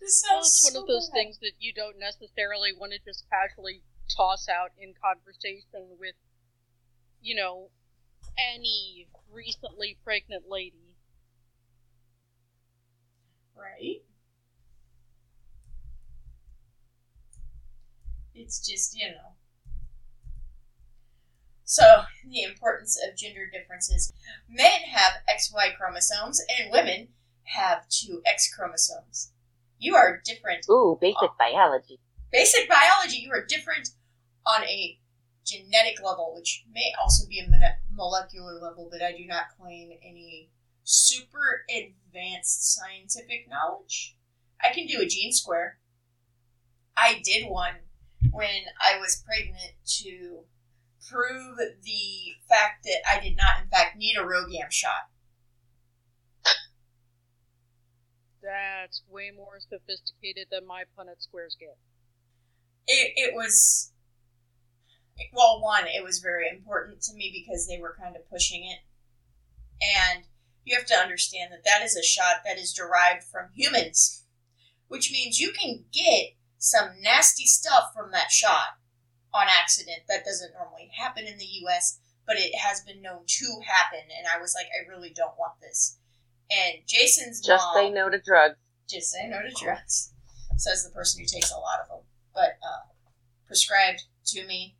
[0.00, 1.14] This well, sounds it's one of those bad.
[1.14, 3.82] things that you don't necessarily want to just casually
[4.14, 6.14] toss out in conversation with,
[7.22, 7.70] you know,
[8.38, 10.96] any recently pregnant lady.
[13.56, 14.02] Right?
[18.34, 19.33] It's just, you know.
[21.74, 24.12] So, the importance of gender differences.
[24.48, 27.08] Men have XY chromosomes, and women
[27.42, 29.32] have two X chromosomes.
[29.80, 30.66] You are different.
[30.70, 31.98] Ooh, basic biology.
[32.30, 33.88] Basic biology, you are different
[34.46, 35.00] on a
[35.44, 39.90] genetic level, which may also be a mole- molecular level, but I do not claim
[40.00, 40.50] any
[40.84, 44.16] super advanced scientific knowledge.
[44.62, 45.80] I can do a gene square.
[46.96, 47.74] I did one
[48.30, 49.72] when I was pregnant
[50.02, 50.44] to
[51.10, 55.08] prove the fact that I did not, in fact, need a RhoGAM shot.
[58.42, 61.78] That's way more sophisticated than my Punnett squares get.
[62.86, 63.92] It, it was,
[65.32, 68.80] well, one, it was very important to me because they were kind of pushing it.
[69.98, 70.24] And
[70.64, 74.24] you have to understand that that is a shot that is derived from humans,
[74.88, 78.78] which means you can get some nasty stuff from that shot
[79.34, 79.98] on accident.
[80.08, 84.00] That doesn't normally happen in the US, but it has been known to happen.
[84.16, 85.98] And I was like, I really don't want this.
[86.50, 88.56] And Jason's Just mom, say no to drugs.
[88.88, 90.12] just say no to drugs,
[90.56, 92.00] says the person who takes a lot of them,
[92.34, 92.86] but uh,
[93.46, 94.76] prescribed to me.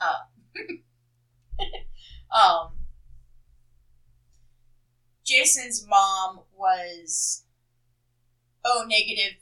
[0.00, 0.24] Uh,
[2.36, 2.72] um,
[5.24, 7.44] Jason's mom was
[8.64, 9.38] O negative,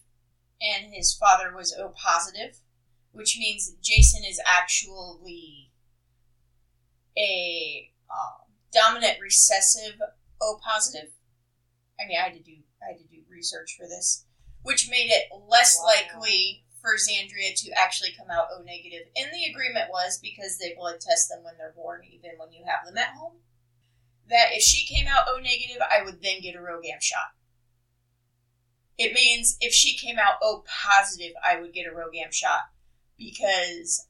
[0.60, 2.58] and his father was O positive.
[3.14, 5.70] Which means Jason is actually
[7.16, 9.94] a um, dominant recessive
[10.42, 11.10] O positive.
[11.98, 14.26] I mean, I had to do I had to do research for this,
[14.62, 15.86] which made it less Wow.
[15.94, 19.06] likely for Xandria to actually come out O negative.
[19.16, 22.64] And the agreement was because they blood test them when they're born, even when you
[22.66, 23.38] have them at home.
[24.28, 27.32] That if she came out O negative, I would then get a RhoGAM shot.
[28.98, 32.73] It means if she came out O positive, I would get a RhoGAM shot
[33.18, 34.06] because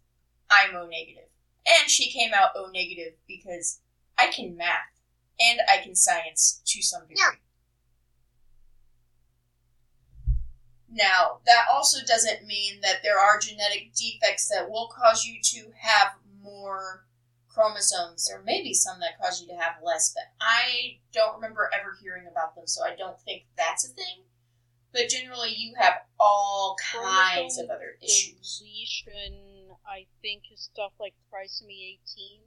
[0.50, 1.28] I'm O negative.
[1.66, 3.80] And she came out O negative because
[4.18, 5.00] I can math
[5.40, 7.38] and I can science to some degree.
[10.90, 15.72] Now, that also doesn't mean that there are genetic defects that will cause you to
[15.76, 17.04] have more
[17.48, 18.28] chromosomes.
[18.28, 21.96] There may be some that cause you to have less, but I don't remember ever
[22.00, 24.22] hearing about them, so I don't think that's a thing.
[24.94, 28.62] But generally, you have all kinds of other issues.
[28.62, 32.40] Deletion, I think, is stuff like trisomy 18.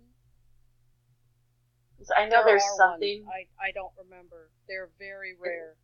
[2.15, 3.25] I know There there's something.
[3.25, 3.35] ones.
[3.59, 4.49] I, I don't remember.
[4.69, 5.75] They're very rare.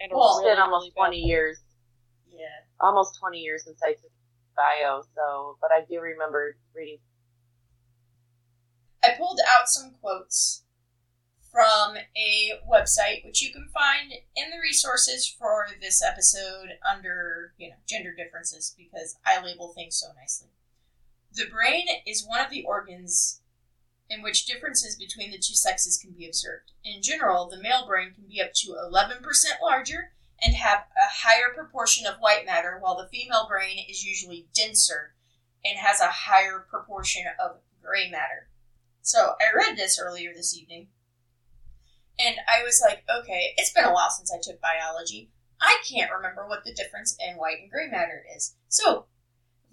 [0.00, 1.60] And are Well, It's really, been almost really 20 years,
[2.26, 2.46] Yeah.
[2.80, 4.10] almost 20 years since I took
[4.56, 5.02] bio.
[5.14, 7.00] So, but I do remember reading.
[9.04, 10.61] I pulled out some quotes
[11.52, 17.68] from a website which you can find in the resources for this episode under, you
[17.68, 20.48] know, gender differences because I label things so nicely.
[21.34, 23.40] The brain is one of the organs
[24.08, 26.72] in which differences between the two sexes can be observed.
[26.84, 29.22] In general, the male brain can be up to 11%
[29.62, 34.48] larger and have a higher proportion of white matter, while the female brain is usually
[34.54, 35.14] denser
[35.64, 38.48] and has a higher proportion of gray matter.
[39.02, 40.88] So I read this earlier this evening,
[42.18, 45.30] and I was like, okay, it's been a while since I took biology.
[45.60, 48.56] I can't remember what the difference in white and gray matter is.
[48.68, 49.06] So,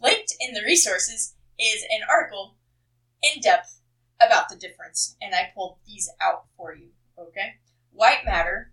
[0.02, 2.56] linked in the resources is an article
[3.22, 3.82] in depth
[4.22, 6.90] about the difference, and I pulled these out for you.
[7.18, 7.56] Okay?
[7.92, 8.72] White matter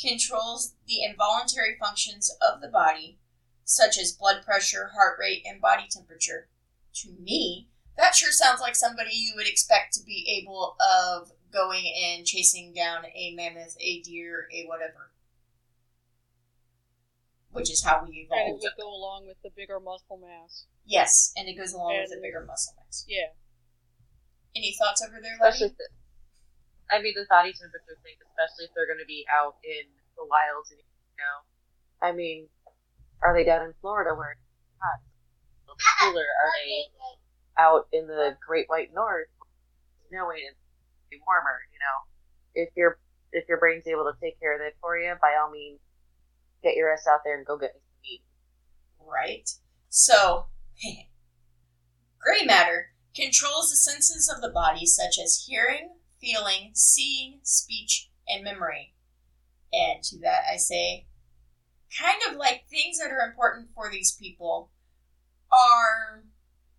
[0.00, 3.18] controls the involuntary functions of the body,
[3.64, 6.48] such as blood pressure, heart rate, and body temperature.
[6.96, 11.86] To me, that sure sounds like somebody you would expect to be able of going
[11.86, 15.14] and chasing down a mammoth, a deer, a whatever.
[17.54, 20.66] Which is how we And it would go along with the bigger muscle mass.
[20.84, 23.06] Yes, and it goes along with the bigger muscle mass.
[23.06, 23.30] Yeah.
[24.56, 25.78] Any thoughts over there, Especially, Letty?
[25.78, 25.86] if the,
[26.90, 29.86] I mean, the body temperature thing, especially if they're going to be out in
[30.18, 31.38] the wilds, and you know,
[32.02, 32.50] I mean,
[33.22, 34.46] are they down in Florida where it's
[34.82, 36.26] hot, a little cooler?
[36.26, 36.90] Are they
[37.62, 39.30] out in the Great White North,
[40.10, 40.58] snowing and
[41.10, 41.60] be warmer?
[41.72, 41.96] You know,
[42.54, 42.98] if your
[43.32, 45.80] if your brain's able to take care of that for you, by all means,
[46.62, 48.22] get your ass out there and go get me some meat.
[49.00, 49.50] Right?
[49.88, 50.46] So,
[52.20, 55.90] gray matter controls the senses of the body, such as hearing,
[56.20, 58.94] feeling, seeing, speech, and memory.
[59.72, 61.06] And to that I say,
[61.98, 64.70] kind of like things that are important for these people
[65.52, 66.24] are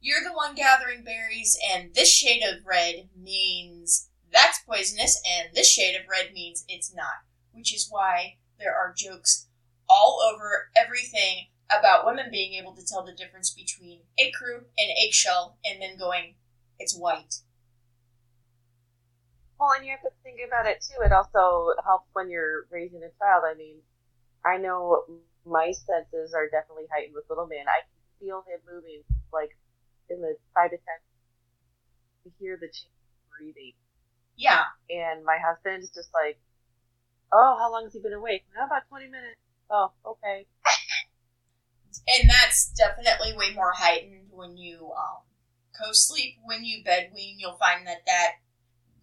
[0.02, 5.72] you're the one gathering berries, and this shade of red means that's poisonous, and this
[5.72, 7.24] shade of red means it's not.
[7.54, 9.48] Which is why there are jokes
[9.90, 15.58] all over everything about women being able to tell the difference between ecru and eggshell
[15.66, 16.36] and then going,
[16.78, 17.42] it's white.
[19.60, 21.02] Well, and you have to think about it too.
[21.04, 23.44] It also helps when you're raising a child.
[23.48, 23.78] I mean,
[24.44, 25.06] I know
[25.46, 27.66] my senses are definitely heightened with little man.
[27.72, 29.56] I can feel him moving like
[30.10, 31.00] in the five to ten.
[32.26, 33.74] To hear the change in breathing,
[34.38, 36.40] Yeah, and my husband is just like,
[37.32, 38.46] "Oh, how long has he been awake?
[38.58, 40.46] "Oh, about twenty minutes." Oh, okay.
[42.08, 45.24] and that's definitely way more heightened when you um,
[45.80, 46.36] co-sleep.
[46.44, 48.34] When you bedwean, you'll find that that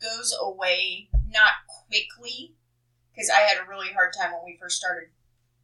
[0.01, 1.53] goes away not
[1.89, 2.55] quickly
[3.13, 5.11] because I had a really hard time when we first started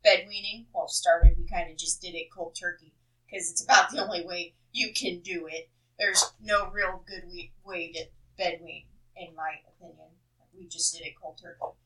[0.05, 0.67] bedweaning.
[0.73, 2.93] Well, started we kind of just did it cold turkey
[3.27, 5.69] because it's about the only way you can do it.
[5.99, 7.25] There's no real good
[7.65, 8.05] way to
[8.39, 8.85] bedwean,
[9.19, 10.09] in my opinion.
[10.57, 11.77] We just did it cold turkey,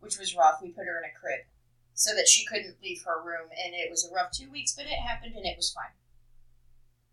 [0.00, 0.60] which was rough.
[0.62, 1.46] We put her in a crib
[1.94, 4.86] so that she couldn't leave her room, and it was a rough two weeks, but
[4.86, 5.96] it happened and it was fine.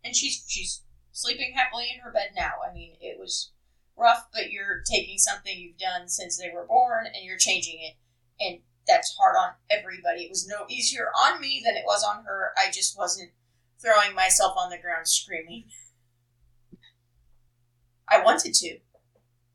[0.04, 2.52] And she's she's sleeping happily in her bed now.
[2.68, 3.50] I mean, it was
[3.96, 7.94] rough, but you're taking something you've done since they were born and you're changing it,
[8.40, 10.22] and that's hard on everybody.
[10.22, 12.52] It was no easier on me than it was on her.
[12.56, 13.30] I just wasn't
[13.80, 15.64] throwing myself on the ground screaming.
[18.08, 18.78] I wanted to,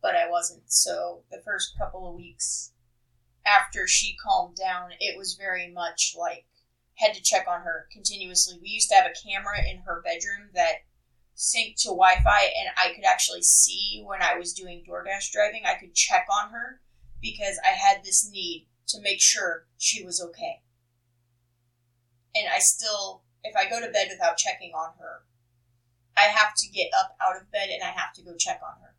[0.02, 0.64] but I wasn't.
[0.72, 2.72] So the first couple of weeks
[3.46, 6.46] after she calmed down, it was very much like,
[6.96, 8.60] had to check on her continuously.
[8.62, 10.84] We used to have a camera in her bedroom that
[11.36, 15.64] synced to Wi Fi, and I could actually see when I was doing DoorDash driving.
[15.66, 16.82] I could check on her
[17.22, 20.62] because I had this need to make sure she was okay.
[22.36, 25.24] And I still, if I go to bed without checking on her,
[26.16, 28.82] I have to get up out of bed and I have to go check on
[28.82, 28.91] her.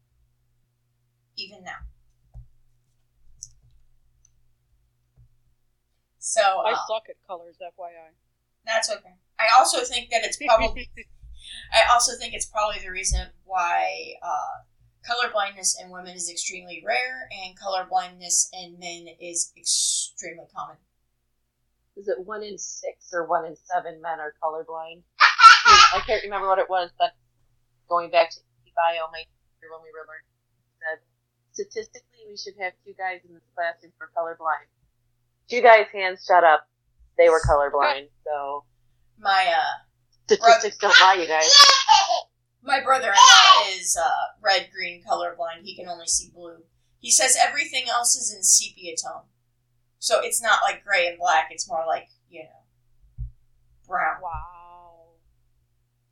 [1.36, 1.80] Even now.
[6.18, 8.14] So I uh, suck at colors, FYI.
[8.64, 9.14] that's okay.
[9.40, 10.88] I also think that it's probably
[11.74, 14.62] I also think it's probably the reason why uh,
[15.04, 20.76] color blindness in women is extremely rare and color blindness in men is extremely common.
[21.96, 25.02] Is it one in six or one in seven men are colorblind?
[25.66, 27.12] I can't remember what it was, but
[27.88, 28.38] going back to
[28.74, 30.31] bio, my teacher when we were learning said
[31.52, 34.66] statistically we should have two guys in this classroom for colorblind.
[35.48, 36.68] Two guys' hands shut up.
[37.18, 38.64] They were colorblind, so
[39.18, 39.84] My uh,
[40.26, 41.52] statistics don't lie, you guys.
[42.62, 45.64] my brother-in-law is uh, red green colorblind.
[45.64, 46.62] He can only see blue.
[47.00, 49.24] He says everything else is in sepia tone,
[49.98, 51.48] so it's not like gray and black.
[51.50, 53.26] It's more like you know
[53.86, 54.22] brown.
[54.22, 55.16] Wow.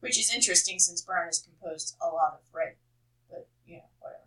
[0.01, 2.75] which is interesting since brown is composed a lot of red.
[3.31, 4.25] But you know, whatever.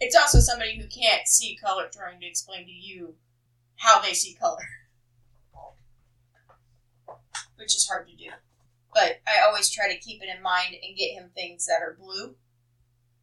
[0.00, 3.14] It's also somebody who can't see color trying to explain to you
[3.76, 4.66] how they see color,
[7.56, 8.30] which is hard to do.
[8.94, 11.96] But I always try to keep it in mind and get him things that are
[11.98, 12.36] blue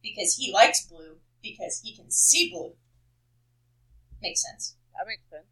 [0.02, 2.74] because he likes blue because he can see blue.
[4.22, 4.76] Makes sense.
[4.94, 5.46] That makes sense.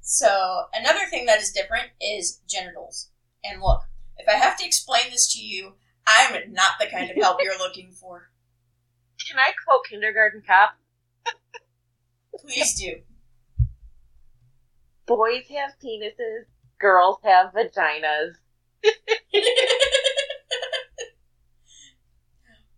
[0.00, 3.08] So, another thing that is different is genitals.
[3.42, 3.82] And look,
[4.18, 5.74] if I have to explain this to you,
[6.06, 8.30] I'm not the kind of help you're looking for.
[9.18, 10.76] Can I quote Kindergarten Cop?
[12.40, 13.02] Please do.
[15.06, 16.46] Boys have penises,
[16.78, 18.36] girls have vaginas.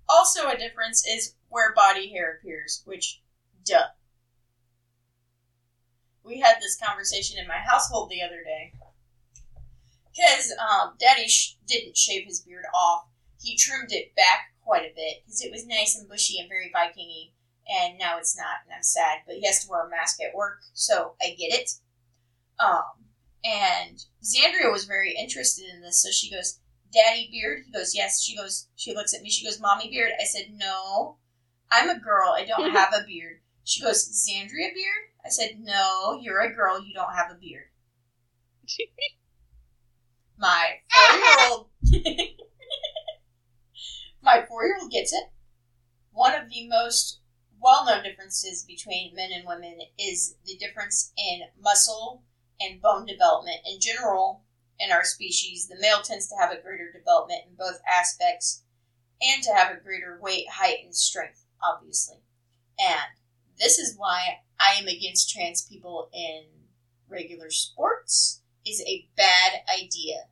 [0.09, 3.22] also, a difference is where body hair appears, which,
[3.64, 3.87] duh.
[6.24, 8.72] We had this conversation in my household the other day.
[10.11, 13.07] Because um, Daddy sh- didn't shave his beard off.
[13.41, 16.72] He trimmed it back quite a bit because it was nice and bushy and very
[16.74, 17.32] Vikingy,
[17.68, 19.20] and now it's not, and I'm sad.
[19.26, 21.70] But he has to wear a mask at work, so I get it.
[22.58, 23.06] Um,
[23.44, 26.58] and Xandria was very interested in this, so she goes,
[26.92, 27.62] Daddy beard?
[27.66, 28.22] He goes, Yes.
[28.22, 30.12] She goes, she looks at me, she goes, Mommy beard?
[30.20, 31.18] I said, No.
[31.70, 33.40] I'm a girl, I don't have a beard.
[33.64, 35.10] She goes, Xandria beard?
[35.24, 37.66] I said, No, you're a girl, you don't have a beard.
[40.38, 41.68] My four year old
[44.27, 45.31] My four year old gets it.
[46.11, 47.20] One of the most
[47.62, 52.24] well known differences between men and women is the difference in muscle
[52.61, 53.59] and bone development.
[53.64, 54.43] In general,
[54.81, 58.64] in our species, the male tends to have a greater development in both aspects
[59.22, 62.16] and to have a greater weight, height, and strength, obviously.
[62.81, 63.20] And
[63.61, 66.47] this is why I am against trans people in
[67.09, 70.24] regular sports is a bad idea.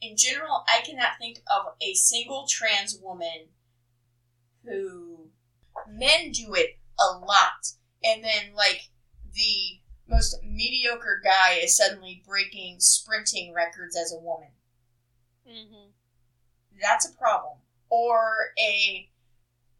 [0.00, 3.48] In general, I cannot think of a single trans woman
[4.64, 5.30] who
[5.88, 7.72] men do it a lot
[8.02, 8.82] and then like
[9.34, 14.50] the most mediocre guy is suddenly breaking sprinting records as a woman.
[15.46, 15.90] hmm
[16.80, 17.58] That's a problem.
[17.90, 19.10] Or a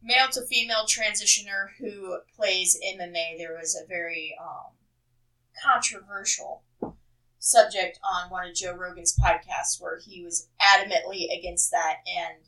[0.03, 3.37] male to female transitioner who plays MMA.
[3.39, 4.73] There was a very um,
[5.63, 6.63] controversial
[7.39, 11.99] subject on one of Joe Rogan's podcasts where he was adamantly against that.
[12.07, 12.45] And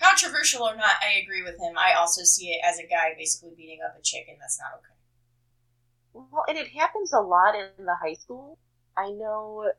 [0.00, 1.76] controversial or not, I agree with him.
[1.76, 4.78] I also see it as a guy basically beating up a chick, and that's not
[4.78, 6.28] okay.
[6.32, 8.58] Well, and it happens a lot in the high school.
[8.96, 9.70] I know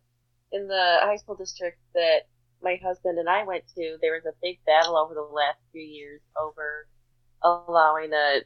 [0.51, 2.27] in the high school district that
[2.63, 5.81] my husband and I went to, there was a big battle over the last few
[5.81, 6.87] years over
[7.43, 8.41] allowing a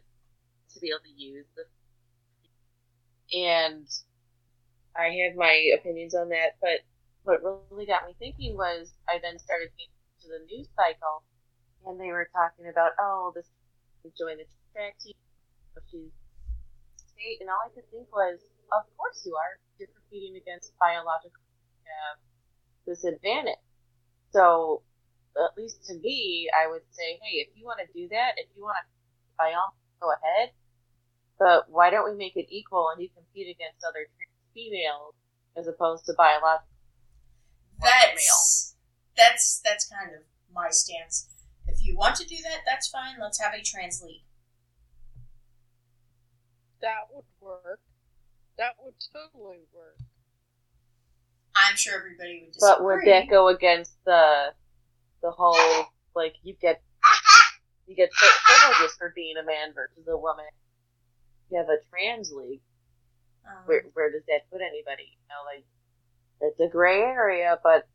[0.74, 1.64] to be able to use the
[3.34, 3.88] and
[4.96, 6.84] I have my opinions on that, but
[7.24, 9.94] what really got me thinking was I then started getting
[10.24, 11.24] to the news cycle
[11.86, 13.50] and they were talking about, oh, this
[14.18, 15.18] join the track team,
[15.90, 16.14] she's
[17.10, 18.38] state, and all I could think was,
[18.70, 19.58] of course you are.
[19.82, 22.18] You're competing against biological uh, have
[22.86, 23.62] this advantage.
[24.32, 24.84] So,
[25.36, 28.48] at least to me, I would say, hey, if you want to do that, if
[28.56, 28.86] you want to,
[29.38, 30.52] by all go ahead.
[31.40, 34.08] But why don't we make it equal and you compete against other
[34.56, 35.14] females
[35.56, 36.66] as opposed to biological?
[37.84, 38.76] That's
[39.16, 41.28] that's that's kind of my stance.
[41.68, 43.16] If you want to do that, that's fine.
[43.20, 44.24] Let's have a trans league.
[46.82, 47.80] That would work.
[48.58, 49.98] That would totally work.
[51.56, 52.76] I'm sure everybody would disagree.
[52.78, 54.54] But would that go against the
[55.22, 56.82] the whole like you get
[57.88, 60.46] you get pri- privileges for being a man versus a woman?
[61.50, 62.62] You have a trans league.
[63.48, 65.18] Um, Where where does that put anybody?
[65.18, 65.66] You know, like
[66.42, 67.88] it's a gray area, but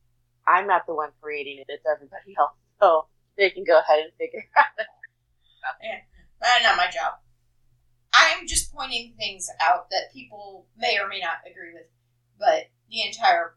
[0.47, 1.67] I'm not the one creating it.
[1.69, 2.53] It's everybody else.
[2.81, 3.05] So
[3.37, 4.65] they can go ahead and figure out.
[6.41, 7.21] Uh, not my job.
[8.15, 11.85] I'm just pointing things out that people may or may not agree with.
[12.39, 13.55] But the entire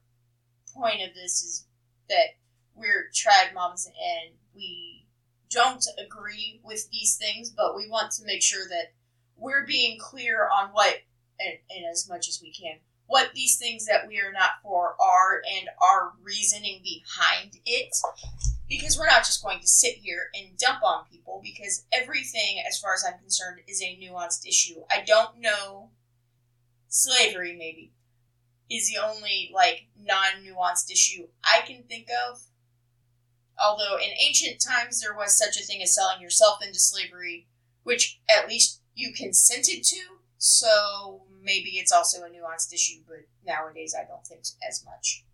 [0.76, 1.68] point of this is
[2.10, 2.36] that
[2.76, 5.06] we're trad moms and we
[5.50, 8.94] don't agree with these things, but we want to make sure that
[9.38, 10.98] we're being clear on what,
[11.46, 12.78] and, as much as we can,
[13.08, 17.96] what these things that we are not for are and our reasoning behind it.
[18.68, 22.80] Because we're not just going to sit here and dump on people because everything as
[22.80, 24.82] far as i'm concerned is a nuanced issue.
[24.90, 25.90] I don't know
[26.88, 27.92] slavery maybe
[28.70, 32.40] is the only like non-nuanced issue i can think of.
[33.64, 37.48] Although in ancient times there was such a thing as selling yourself into slavery
[37.84, 40.00] which at least you consented to.
[40.38, 45.26] So maybe it's also a nuanced issue but nowadays i don't think as much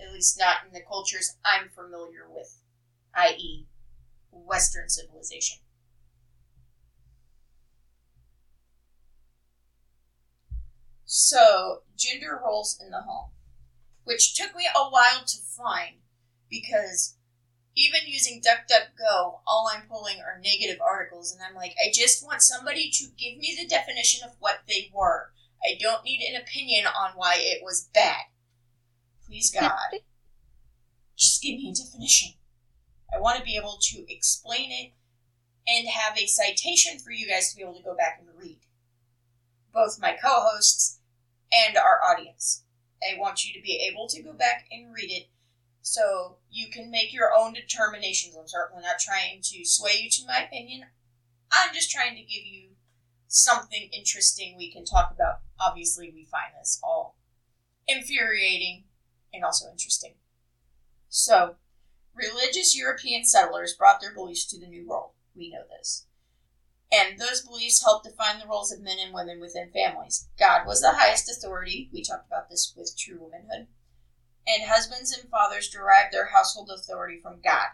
[0.00, 2.60] at least not in the cultures i'm familiar with
[3.14, 3.66] i.e.,
[4.30, 5.58] Western civilization.
[11.04, 13.30] So, gender roles in the home,
[14.04, 15.96] which took me a while to find
[16.50, 17.16] because
[17.74, 22.42] even using DuckDuckGo, all I'm pulling are negative articles, and I'm like, I just want
[22.42, 25.32] somebody to give me the definition of what they were.
[25.64, 28.22] I don't need an opinion on why it was bad.
[29.26, 30.00] Please, God,
[31.16, 32.34] just give me a definition.
[33.14, 34.92] I want to be able to explain it
[35.66, 38.60] and have a citation for you guys to be able to go back and read.
[39.72, 41.00] Both my co hosts
[41.52, 42.64] and our audience.
[43.02, 45.28] I want you to be able to go back and read it
[45.82, 48.36] so you can make your own determinations.
[48.36, 50.84] I'm certainly not trying to sway you to my opinion.
[51.52, 52.70] I'm just trying to give you
[53.28, 55.40] something interesting we can talk about.
[55.60, 57.16] Obviously, we find this all
[57.86, 58.84] infuriating
[59.32, 60.14] and also interesting.
[61.08, 61.56] So,
[62.14, 65.12] religious European settlers brought their beliefs to the New World.
[65.34, 66.06] We know this.
[66.90, 70.28] And those beliefs helped define the roles of men and women within families.
[70.38, 71.90] God was the highest authority.
[71.92, 73.68] We talked about this with true womanhood.
[74.46, 77.68] And husbands and fathers derived their household authority from God.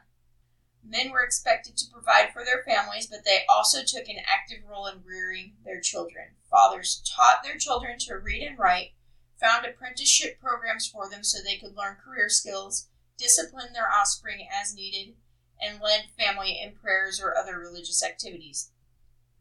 [0.86, 4.86] Men were expected to provide for their families, but they also took an active role
[4.86, 6.36] in rearing their children.
[6.50, 8.92] Fathers taught their children to read and write,
[9.40, 14.74] found apprenticeship programs for them so they could learn career skills, discipline their offspring as
[14.74, 15.14] needed,
[15.60, 18.70] and led family in prayers or other religious activities.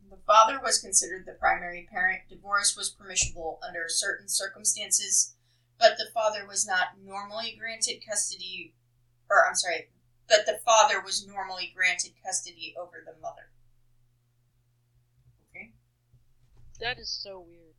[0.09, 2.21] The father was considered the primary parent.
[2.29, 5.35] Divorce was permissible under certain circumstances,
[5.79, 8.75] but the father was not normally granted custody,
[9.29, 9.89] or I'm sorry,
[10.35, 13.51] but the father was normally granted custody over the mother.
[15.49, 15.71] Okay.
[16.79, 17.75] That is so weird.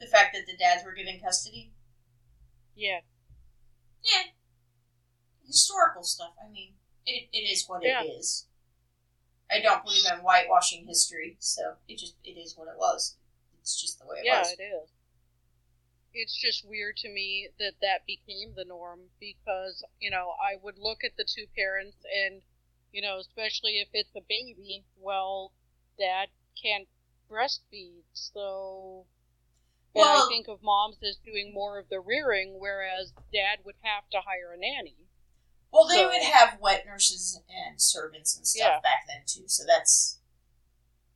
[0.00, 1.72] The fact that the dads were given custody.
[2.74, 3.00] Yeah.
[4.02, 4.32] Yeah.
[5.46, 6.32] Historical stuff.
[6.42, 6.72] I mean,
[7.06, 8.02] it, it is what Yeah.
[8.02, 8.46] it is.
[9.50, 13.16] I don't believe in whitewashing history, so it just it is what it was.
[13.60, 14.54] It's just the way it yeah, was.
[14.58, 14.90] Yeah, it is.
[16.14, 20.78] It's just weird to me that that became the norm because, you know, I would
[20.78, 22.40] look at the two parents and,
[22.92, 25.52] you know, especially if it's a baby, well,
[25.98, 26.28] dad
[26.60, 26.86] can't
[27.28, 29.06] breastfeed, so.
[29.92, 34.08] Well- I think of moms as doing more of the rearing, whereas dad would have
[34.10, 34.96] to hire a nanny.
[35.72, 38.80] Well, they So- would have wet nurses and servants and stuff Yeah.
[38.80, 40.20] back then too, so that's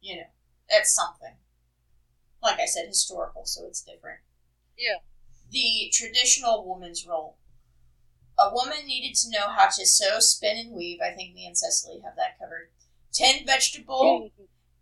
[0.00, 0.30] you know
[0.68, 1.38] that's something.
[2.40, 4.20] Like I said, historical, so it's different.
[4.78, 4.98] Yeah.
[5.50, 7.36] The traditional woman's role.
[8.38, 11.00] A woman needed to know how to sew, spin, and weave.
[11.02, 12.70] I think me and Cecily have that covered.
[13.12, 14.30] Tend vegetable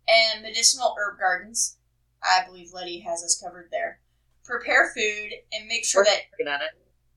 [0.07, 1.77] and medicinal herb gardens.
[2.21, 3.99] I believe Letty has us covered there.
[4.45, 6.69] Prepare food and make sure that Working on it.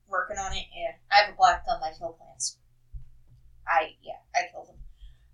[0.07, 0.65] working on it.
[0.75, 1.81] Yeah, I have a black thumb.
[1.83, 2.57] I kill plants.
[3.67, 4.77] I yeah, I kill them.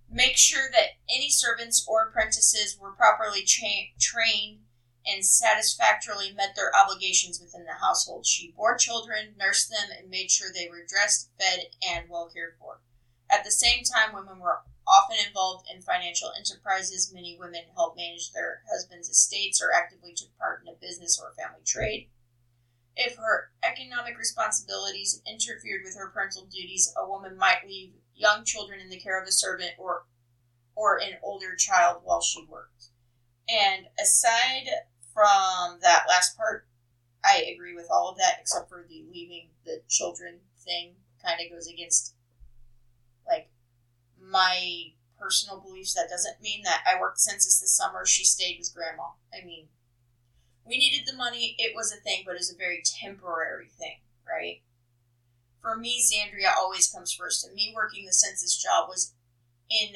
[0.10, 4.60] Make sure that any servants or apprentices were properly cha- trained
[5.08, 8.26] and satisfactorily met their obligations within the household.
[8.26, 12.56] She bore children, nursed them, and made sure they were dressed, fed, and well cared
[12.60, 12.82] for.
[13.30, 17.12] At the same time, women were often involved in financial enterprises.
[17.14, 21.34] Many women helped manage their husbands' estates or actively took part in a business or
[21.34, 22.10] family trade.
[22.96, 28.80] If her economic responsibilities interfered with her parental duties, a woman might leave young children
[28.80, 30.06] in the care of a servant or
[30.76, 32.90] or an older child while she worked.
[33.50, 34.68] And aside
[35.18, 36.68] from that last part,
[37.26, 40.92] I agree with all of that except for the leaving the children thing
[41.26, 42.14] kind of goes against
[43.28, 43.50] like
[44.22, 45.96] my personal beliefs.
[45.96, 48.06] That doesn't mean that I worked census this summer.
[48.06, 49.06] She stayed with grandma.
[49.34, 49.70] I mean,
[50.68, 51.56] we needed the money.
[51.58, 53.98] It was a thing, but it's a very temporary thing,
[54.30, 54.62] right?
[55.64, 59.16] For me, Xandria always comes first, and me working the census job was
[59.68, 59.96] in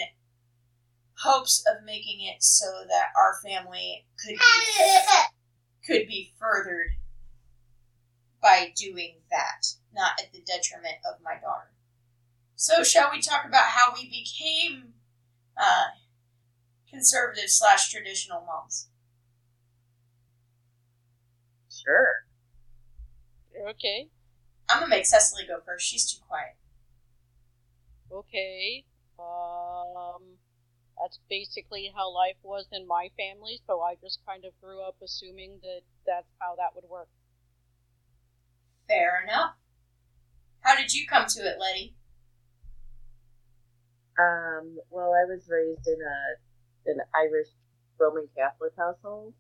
[1.24, 5.00] hopes of making it so that our family could be,
[5.86, 6.96] could be furthered
[8.42, 11.72] by doing that, not at the detriment of my daughter.
[12.56, 14.94] So, shall we talk about how we became
[15.58, 15.88] uh,
[16.90, 18.90] conservative slash traditional moms?
[21.70, 22.26] Sure.
[23.70, 24.08] Okay.
[24.70, 25.88] I'm gonna make Cecily go first.
[25.88, 26.56] She's too quiet.
[28.12, 28.86] Okay.
[29.20, 30.38] Um,
[31.02, 34.96] that's basically how life was in my family, so I just kind of grew up
[35.04, 37.08] assuming that that's how that would work.
[38.88, 39.56] Fair enough.
[40.62, 41.96] How did you come to it, Letty?
[44.20, 47.48] Um, well, I was raised in a an Irish
[48.00, 49.34] Roman Catholic household.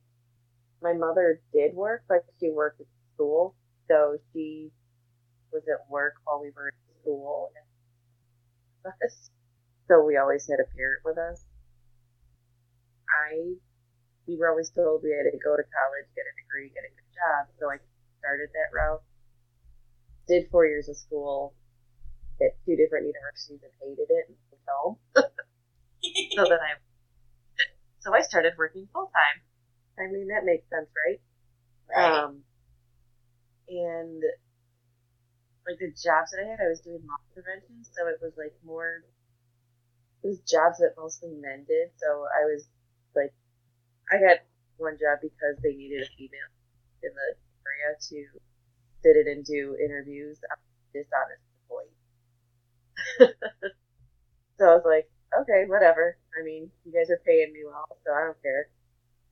[0.82, 3.55] My mother did work, but she worked at school,
[3.88, 4.72] so she
[5.51, 7.51] was at work while we were in school.
[9.88, 11.43] So we always had a parent with us.
[13.12, 13.59] I,
[14.28, 16.93] we were always told we had to go to college, get a degree, get a
[16.93, 17.41] good job.
[17.59, 17.78] So I
[18.20, 19.03] started that route.
[20.28, 21.53] Did four years of school
[22.39, 24.95] at two different universities and hated it and went home.
[26.36, 26.72] so then I,
[27.99, 29.38] so I started working full time.
[29.99, 31.20] I mean, that makes sense, right?
[31.91, 32.24] Right.
[32.24, 32.41] Um,
[33.70, 34.24] and
[35.68, 38.55] like the jobs that I had, I was doing loss prevention, so it was like
[38.66, 39.05] more.
[40.24, 42.66] It was jobs that mostly men did, so I was
[44.12, 44.43] I got
[44.78, 46.51] one job because they needed a female
[47.01, 47.30] in the
[47.64, 48.20] area to
[49.01, 50.38] sit in and do interviews.
[50.51, 50.59] I'm
[50.91, 51.95] dishonest employee.
[54.59, 55.07] so I was like,
[55.41, 56.18] okay, whatever.
[56.36, 58.68] I mean, you guys are paying me well, so I don't care.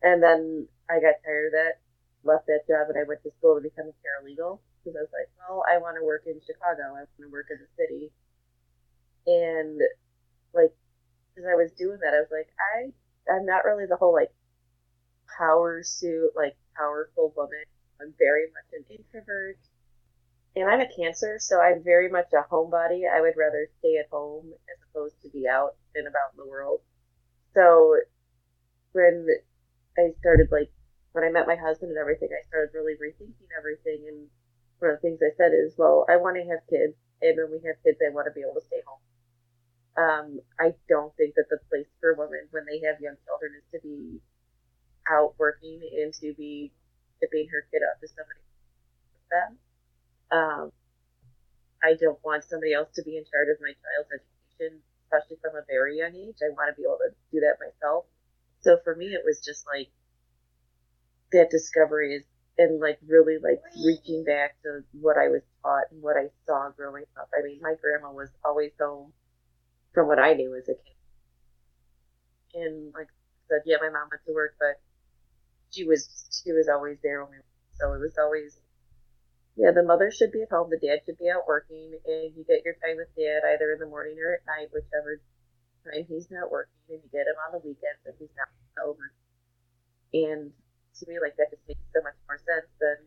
[0.02, 1.84] And then I got tired of that,
[2.24, 5.12] left that job, and I went to school to become a paralegal because I was
[5.12, 6.96] like, well, I want to work in Chicago.
[6.96, 8.16] I want to work in the city.
[9.28, 9.84] And
[10.56, 10.72] like,
[11.36, 12.96] as I was doing that, I was like, I,
[13.28, 14.32] I'm not really the whole like
[15.38, 17.64] power suit, like powerful woman.
[18.02, 19.58] I'm very much an introvert.
[20.56, 23.04] And I'm a cancer, so I'm very much a homebody.
[23.06, 26.50] I would rather stay at home as opposed to be out and about in the
[26.50, 26.82] world.
[27.54, 27.96] So
[28.94, 29.28] when
[29.98, 30.72] I started like
[31.12, 34.06] when I met my husband and everything, I started really rethinking everything.
[34.08, 34.28] And
[34.80, 37.52] one of the things I said is, well, I want to have kids, and when
[37.52, 39.04] we have kids, I want to be able to stay home.
[40.00, 43.68] Um, I don't think that the place for women when they have young children is
[43.76, 44.22] to be
[45.10, 46.72] out working and to be
[47.20, 48.40] shipping her kid up to somebody
[49.14, 49.52] with them.
[50.32, 50.72] Um,
[51.84, 55.56] I don't want somebody else to be in charge of my child's education, especially from
[55.56, 56.38] a very young age.
[56.44, 58.06] I want to be able to do that myself.
[58.62, 59.90] So for me, it was just like
[61.32, 62.24] that discovery is
[62.60, 66.70] and like really like reaching back to what I was taught and what I saw
[66.76, 67.30] growing up.
[67.32, 69.14] I mean, my grandma was always home
[69.94, 71.00] from what I knew as a kid.
[72.54, 73.16] And like I
[73.48, 74.76] said, yeah, my mom went to work, but
[75.72, 77.38] she was she was always there when we
[77.80, 78.60] so it was always
[79.60, 82.48] yeah, the mother should be at home, the dad should be out working, and you
[82.48, 85.20] get your time with dad either in the morning or at night, whichever
[85.84, 88.48] time he's not working, and you get him on the weekends if he's not
[88.80, 89.12] over.
[90.16, 90.52] And
[91.00, 92.98] to me, like that just makes so much more sense than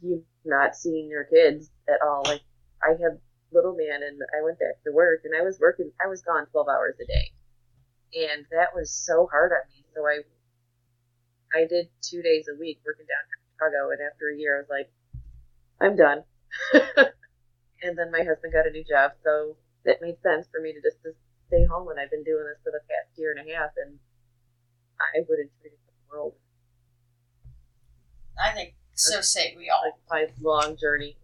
[0.00, 2.22] you not seeing your kids at all.
[2.24, 2.42] Like
[2.78, 3.18] I had
[3.50, 5.90] little man, and I went back to work, and I was working.
[5.98, 9.84] I was gone twelve hours a day, and that was so hard on me.
[9.94, 10.22] So I,
[11.54, 14.60] I did two days a week working down in Chicago, and after a year, I
[14.64, 14.88] was like,
[15.80, 16.24] I'm done.
[17.82, 20.80] and then my husband got a new job, so it made sense for me to
[20.80, 21.12] just to
[21.48, 23.98] stay home, and I've been doing this for the past year and a half, and
[24.96, 26.34] I wouldn't trade it for the world.
[28.40, 29.20] I think so.
[29.20, 29.82] Say we all.
[29.84, 31.16] Like my long journey.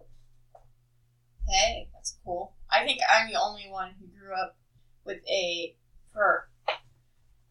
[1.49, 2.55] Hey, that's cool.
[2.71, 4.57] I think I'm the only one who grew up
[5.05, 5.75] with a
[6.13, 6.51] for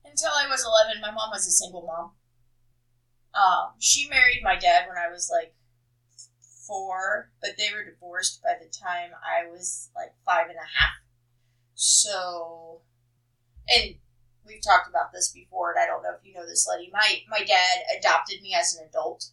[0.06, 1.02] until I was 11.
[1.02, 2.12] My mom was a single mom.
[3.38, 5.54] Um, she married my dad when I was like
[6.66, 10.98] four, but they were divorced by the time I was like five and a half.
[11.76, 12.82] So,
[13.70, 13.96] and
[14.46, 16.90] we've talked about this before, and I don't know if you know this, Letty.
[16.92, 19.30] My my dad adopted me as an adult,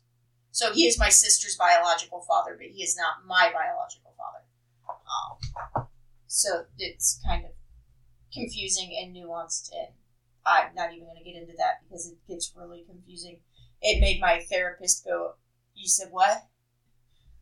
[0.50, 4.44] so he is my sister's biological father, but he is not my biological father.
[4.90, 5.86] Um,
[6.26, 7.52] so it's kind of
[8.32, 9.94] confusing and nuanced, and
[10.44, 13.38] I'm not even going to get into that because it gets really confusing.
[13.84, 15.34] It made my therapist go,
[15.74, 16.48] You said what?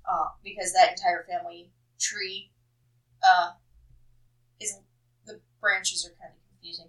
[0.04, 1.70] Uh, because that entire family
[2.00, 2.50] tree
[3.22, 3.52] uh,
[4.60, 4.76] is
[5.24, 6.88] the branches are kind of confusing.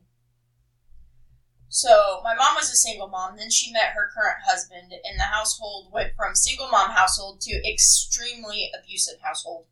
[1.70, 3.38] So my mom was a single mom.
[3.38, 7.70] Then she met her current husband, and the household went from single mom household to
[7.70, 9.68] extremely abusive household,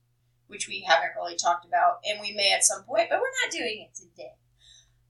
[0.45, 3.51] which we haven't really talked about, and we may at some point, but we're not
[3.51, 4.33] doing it today.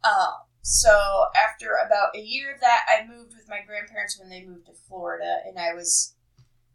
[0.01, 4.45] Uh, so after about a year of that, I moved with my grandparents when they
[4.45, 6.15] moved to Florida, and I was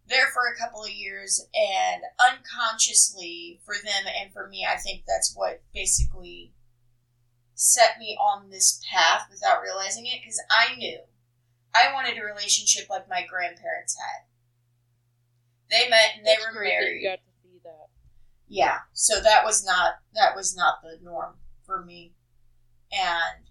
[0.08, 1.46] there for a couple of years.
[1.54, 6.52] And unconsciously, for them and for me, I think that's what basically
[7.54, 11.00] set me on this path without realizing it because I knew
[11.74, 14.26] I wanted a relationship like my grandparents had.
[15.70, 17.02] They met and they That's were great that married.
[17.02, 17.88] you got to see that.
[18.48, 22.12] Yeah, so that was not that was not the norm for me.
[22.92, 23.48] And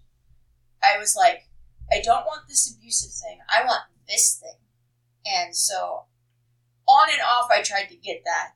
[0.86, 1.48] I was like,
[1.92, 3.38] I don't want this abusive thing.
[3.48, 4.60] I want this thing.
[5.26, 6.04] And so
[6.86, 8.52] on and off I tried to get that,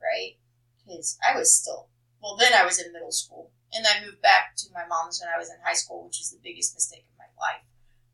[0.00, 0.38] right?
[0.86, 1.88] Cuz I was still
[2.22, 5.32] well then I was in middle school and I moved back to my mom's when
[5.34, 7.64] I was in high school, which is the biggest mistake of my life.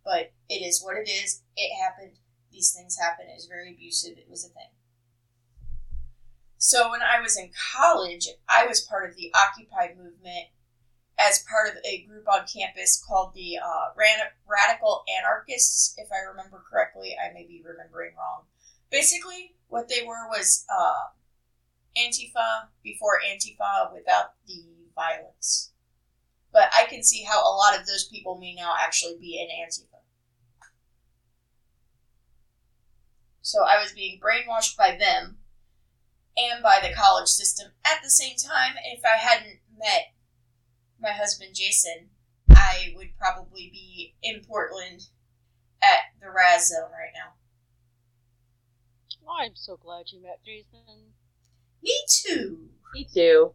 [0.04, 1.42] But it is what it is.
[1.56, 2.18] It happened.
[2.50, 3.26] These things happen.
[3.28, 4.16] It was very abusive.
[4.16, 4.70] It was a thing.
[6.58, 10.48] So when I was in college, I was part of the Occupy movement
[11.18, 16.28] as part of a group on campus called the uh, Ran- Radical Anarchists, if I
[16.30, 17.16] remember correctly.
[17.18, 18.44] I may be remembering wrong.
[18.90, 21.10] Basically, what they were was uh,
[21.98, 24.62] Antifa before Antifa without the
[24.94, 25.72] violence.
[26.52, 29.48] But I can see how a lot of those people may now actually be in
[29.48, 29.98] Antifa.
[33.42, 35.38] So I was being brainwashed by them
[36.36, 38.74] and by the college system at the same time.
[38.84, 40.12] If I hadn't met
[41.00, 42.10] my husband Jason,
[42.50, 45.08] I would probably be in Portland
[45.82, 47.34] at the Raz Zone right now.
[49.26, 51.12] Oh, I'm so glad you met Jason.
[51.82, 52.68] Me too.
[52.94, 53.52] Me too.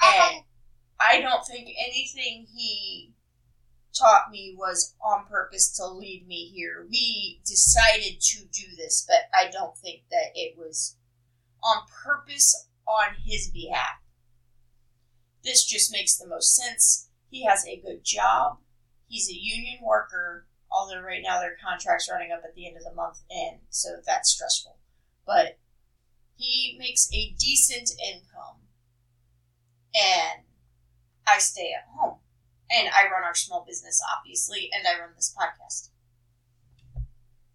[0.00, 0.44] And
[1.00, 3.12] I don't think anything he
[3.98, 6.86] taught me was on purpose to lead me here.
[6.88, 10.96] We decided to do this, but I don't think that it was
[11.62, 14.03] on purpose on his behalf.
[15.44, 17.08] This just makes the most sense.
[17.30, 18.58] He has a good job.
[19.08, 22.84] He's a union worker, although right now their contract's running up at the end of
[22.84, 24.78] the month, and so that's stressful.
[25.26, 25.58] But
[26.36, 28.64] he makes a decent income
[29.94, 30.42] and
[31.26, 32.18] I stay at home.
[32.70, 35.90] And I run our small business, obviously, and I run this podcast.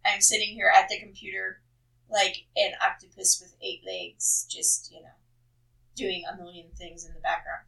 [0.05, 1.61] I'm sitting here at the computer
[2.09, 5.17] like an octopus with eight legs, just, you know,
[5.95, 7.65] doing a million things in the background.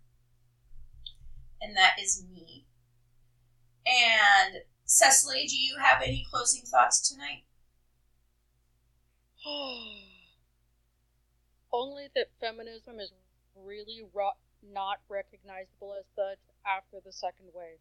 [1.62, 2.66] And that is me.
[3.86, 7.46] And Cecily, do you have any closing thoughts tonight?
[11.74, 13.14] Only that feminism is
[13.56, 17.80] really ro- not recognizable as such after the second wave.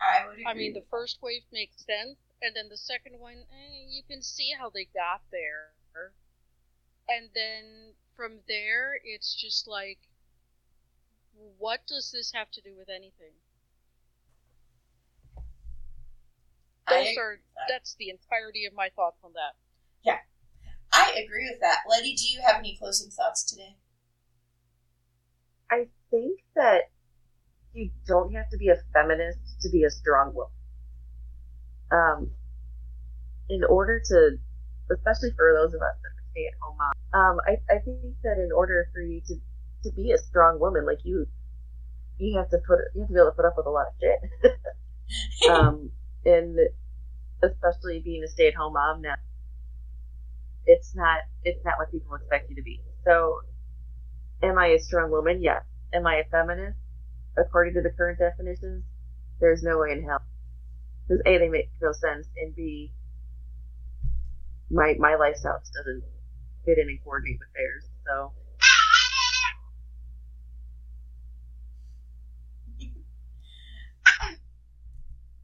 [0.00, 0.46] I would agree.
[0.46, 4.22] I mean, the first wave makes sense, and then the second one, eh, you can
[4.22, 5.72] see how they got there.
[7.08, 9.98] And then from there, it's just like,
[11.58, 13.32] what does this have to do with anything?
[16.86, 19.54] I Those are that's the entirety of my thoughts on that.
[20.02, 20.18] Yeah,
[20.92, 21.80] I agree with that.
[21.88, 23.76] Letty, do you have any closing thoughts today?
[25.70, 26.90] I think that
[27.74, 30.52] you don't have to be a feminist to be a strong woman.
[31.90, 32.30] Um,
[33.50, 34.30] in order to,
[34.90, 38.50] especially for those of us that are stay-at-home moms, um, I, I think that in
[38.54, 39.34] order for you to
[39.82, 41.26] to be a strong woman, like you,
[42.18, 43.86] you have to put you have to be able to put up with a lot
[43.86, 44.50] of shit.
[45.50, 45.90] um,
[46.24, 46.58] and
[47.42, 49.14] especially being a stay-at-home mom now,
[50.66, 52.80] it's not it's not what people expect you to be.
[53.04, 53.40] So,
[54.42, 55.42] am I a strong woman?
[55.42, 55.62] Yes.
[55.94, 56.76] Am I a feminist?
[57.38, 58.84] According to the current definitions,
[59.40, 60.20] there's no way in hell.
[61.06, 62.92] Because a they make no sense, and b
[64.70, 66.04] my my lifestyle doesn't
[66.64, 67.84] fit in and coordinate with theirs.
[68.06, 68.32] So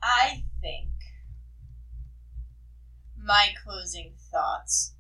[0.03, 0.91] I think
[3.35, 4.95] my closing thoughts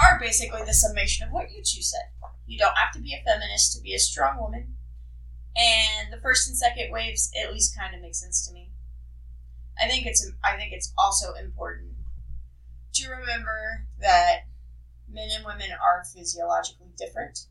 [0.00, 2.10] are basically the summation of what you two said.
[2.44, 4.74] You don't have to be a feminist to be a strong woman.
[5.56, 8.70] And the first and second waves at least kind of make sense to me.
[9.80, 11.92] I think it's I think it's also important
[12.94, 14.40] to remember that
[15.08, 17.46] men and women are physiologically different.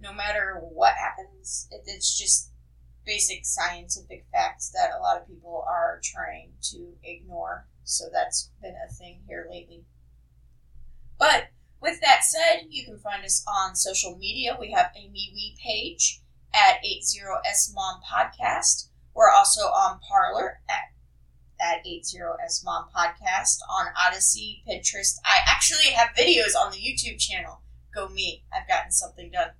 [0.00, 2.50] No matter what happens, it, it's just
[3.06, 7.66] basic scientific facts that a lot of people are trying to ignore.
[7.84, 9.84] So that's been a thing here lately.
[11.18, 11.48] But
[11.80, 14.56] with that said, you can find us on social media.
[14.58, 16.20] We have a MeWe page
[16.52, 18.88] at 80S Mom Podcast.
[19.14, 20.90] We're also on Parler at
[21.60, 25.16] at 80S Mom Podcast on Odysee, Pinterest.
[25.24, 27.62] I actually have videos on the YouTube channel.
[27.94, 28.44] Go me.
[28.52, 29.50] I've gotten something done.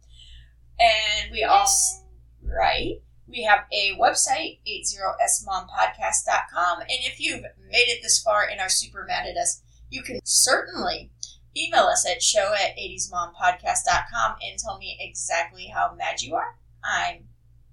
[0.78, 2.04] And we also,
[2.42, 3.00] right?
[3.28, 6.80] We have a website, 80smompodcast.com.
[6.80, 10.20] And if you've made it this far and are super mad at us, you can
[10.24, 11.10] certainly
[11.56, 16.58] email us at show at 80smompodcast.com and tell me exactly how mad you are.
[16.84, 17.28] I'm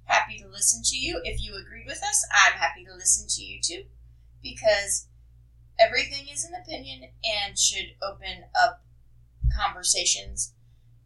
[0.06, 1.22] happy to listen to you.
[1.24, 3.84] If you agreed with us, I'm happy to listen to you too
[4.42, 5.08] because
[5.80, 8.84] everything is an opinion and should open up
[9.56, 10.54] conversations.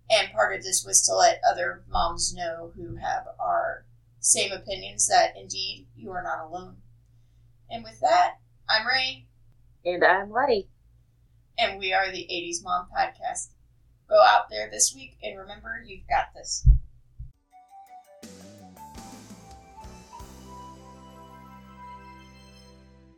[0.10, 3.86] And part of this was to let other moms know who have our
[4.28, 6.75] same opinions that indeed you are not alone.
[7.69, 8.34] And with that,
[8.69, 9.25] I'm Ray.
[9.86, 10.67] And I'm Letty.
[11.57, 13.51] And we are the 80s Mom Podcast.
[14.09, 16.67] Go out there this week and remember you've got this.